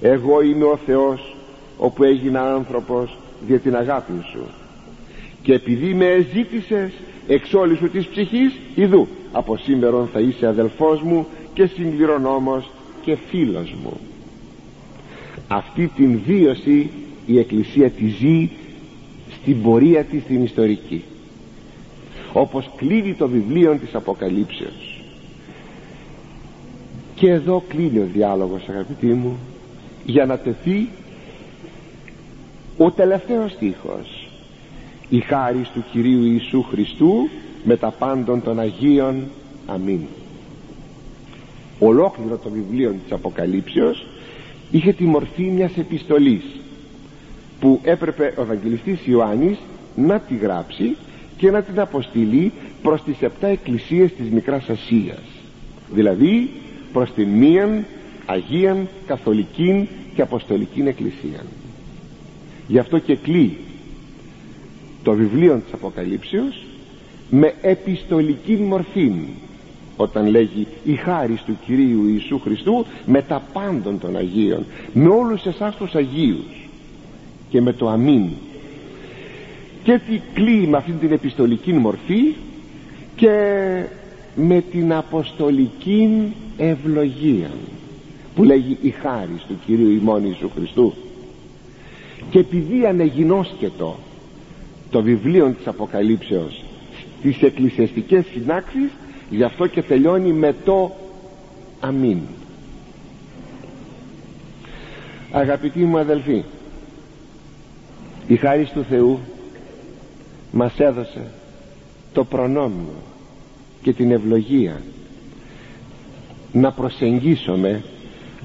[0.00, 1.36] εγώ είμαι ο Θεός
[1.78, 4.46] όπου έγινα άνθρωπος για την αγάπη σου.
[5.42, 6.92] Και επειδή με ζήτησες
[7.26, 12.70] εξ όλης σου της ψυχής ιδού από σήμερον θα είσαι αδελφός μου και συγκληρονόμος
[13.02, 14.00] και φίλος μου
[15.48, 16.90] αυτή την βίωση
[17.26, 18.50] η Εκκλησία τη ζει
[19.40, 21.02] στην πορεία της την ιστορική
[22.32, 24.89] όπως κλείνει το βιβλίο της Αποκαλύψεως
[27.20, 29.38] και εδώ κλείνει ο διάλογος αγαπητοί μου
[30.04, 30.88] για να τεθεί
[32.76, 34.28] ο τελευταίος στίχος.
[35.08, 37.28] Η χάρη του Κυρίου Ιησού Χριστού
[37.64, 39.24] με τα πάντων των Αγίων.
[39.66, 40.00] Αμήν.
[41.78, 44.06] Ολόκληρο το βιβλίο της Αποκαλύψεως
[44.70, 46.44] είχε τη μορφή μιας επιστολής
[47.60, 49.58] που έπρεπε ο Ευαγγελιστής Ιωάννης
[49.96, 50.96] να τη γράψει
[51.36, 52.52] και να την αποστείλει
[52.82, 55.22] προς τις επτά εκκλησίες της Μικράς Ασίας.
[55.92, 56.50] Δηλαδή
[56.92, 57.84] προς την μίαν
[58.26, 61.44] Αγίαν Καθολικήν και Αποστολικήν Εκκλησία
[62.66, 63.56] γι' αυτό και κλεί
[65.02, 66.64] το βιβλίο της Αποκαλύψεως
[67.30, 69.12] με επιστολική μορφή
[69.96, 75.46] όταν λέγει η χάρη του Κυρίου Ιησού Χριστού με τα πάντων των Αγίων με όλους
[75.46, 76.68] εσάς τους Αγίους
[77.48, 78.28] και με το αμήν
[79.82, 82.34] και έτσι κλείει με αυτή την επιστολική μορφή
[83.16, 83.30] και
[84.34, 87.50] με την αποστολική ευλογία
[88.34, 90.92] που λέγει η χάρη του Κυρίου ημών Ιησού Χριστού.
[92.30, 93.98] Και επειδή ανεγινώσκετο
[94.90, 96.64] το βιβλίο της Αποκαλύψεως
[97.22, 98.90] τις εκκλησιαστικές συνάξεις
[99.30, 100.92] γι' αυτό και τελειώνει με το
[101.80, 102.18] αμήν
[105.30, 106.44] αγαπητοί μου αδελφοί
[108.26, 109.18] η χάρη του Θεού
[110.52, 111.26] μας έδωσε
[112.12, 113.02] το προνόμιο
[113.82, 114.80] και την ευλογία
[116.52, 117.82] να προσεγγίσουμε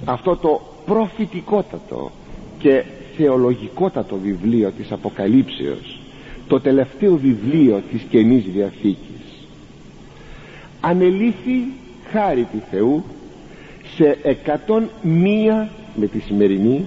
[0.06, 2.12] αυτό το προφητικότατο
[2.60, 2.84] και
[3.18, 6.00] θεολογικότατο βιβλίο της Αποκαλύψεως
[6.48, 9.48] το τελευταίο βιβλίο της Καινής Διαθήκης.
[10.82, 11.74] Ανελήθη
[12.12, 13.04] χάρη του Θεού
[13.96, 16.86] σε εκατόν μία με τη σημερινή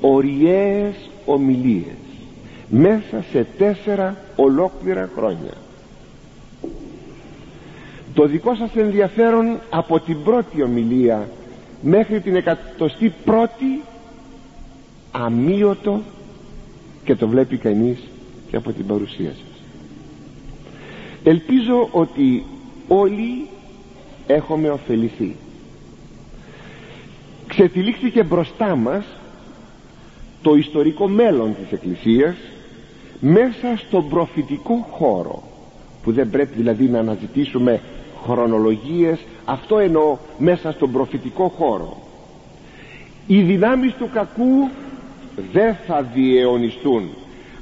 [0.00, 0.94] οριές
[1.24, 1.96] ομιλίες
[2.68, 5.61] μέσα σε τέσσερα ολόκληρα χρόνια
[8.14, 11.28] το δικό σας ενδιαφέρον από την πρώτη ομιλία
[11.82, 13.80] μέχρι την εκατοστή πρώτη
[15.12, 16.00] αμύωτο
[17.04, 17.98] και το βλέπει κανείς
[18.50, 19.62] και από την παρουσία σας.
[21.24, 22.44] Ελπίζω ότι
[22.88, 23.46] όλοι
[24.26, 25.36] έχουμε ωφεληθεί.
[27.46, 29.04] Ξετυλίχθηκε μπροστά μας
[30.42, 32.36] το ιστορικό μέλλον της Εκκλησίας
[33.20, 35.42] μέσα στον προφητικό χώρο
[36.02, 37.80] που δεν πρέπει δηλαδή να αναζητήσουμε
[38.22, 41.96] χρονολογίες αυτό εννοώ μέσα στον προφητικό χώρο.
[43.26, 44.68] Οι δυνάμεις του κακού
[45.52, 47.10] δεν θα διαιωνιστούν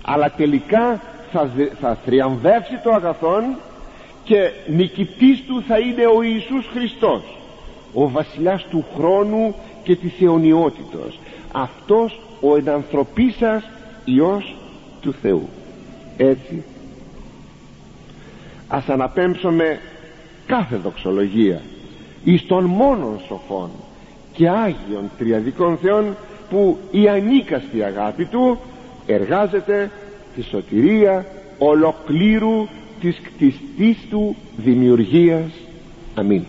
[0.02, 1.00] αλλά τελικά
[1.32, 1.50] θα,
[1.80, 3.42] θα θριαμβεύσει το αγαθόν
[4.24, 7.22] και νικητής του θα είναι ο Ιησούς Χριστός
[7.94, 11.18] ο βασιλιάς του χρόνου και της αιωνιότητος.
[11.52, 13.70] Αυτός ο ενανθρωπίσας
[14.04, 14.56] Υιός
[15.00, 15.48] του Θεού.
[16.16, 16.64] Έτσι.
[18.68, 19.80] Ας αναπέμψουμε
[20.50, 21.60] κάθε δοξολογία
[22.24, 23.70] εις των μόνων σοφών
[24.32, 26.16] και Άγιων Τριαδικών Θεών
[26.50, 28.58] που η ανίκαστη αγάπη Του
[29.06, 29.90] εργάζεται
[30.34, 31.26] τη σωτηρία
[31.58, 32.66] ολοκλήρου
[33.00, 35.50] της κτιστής Του δημιουργίας.
[36.14, 36.42] Αμήν.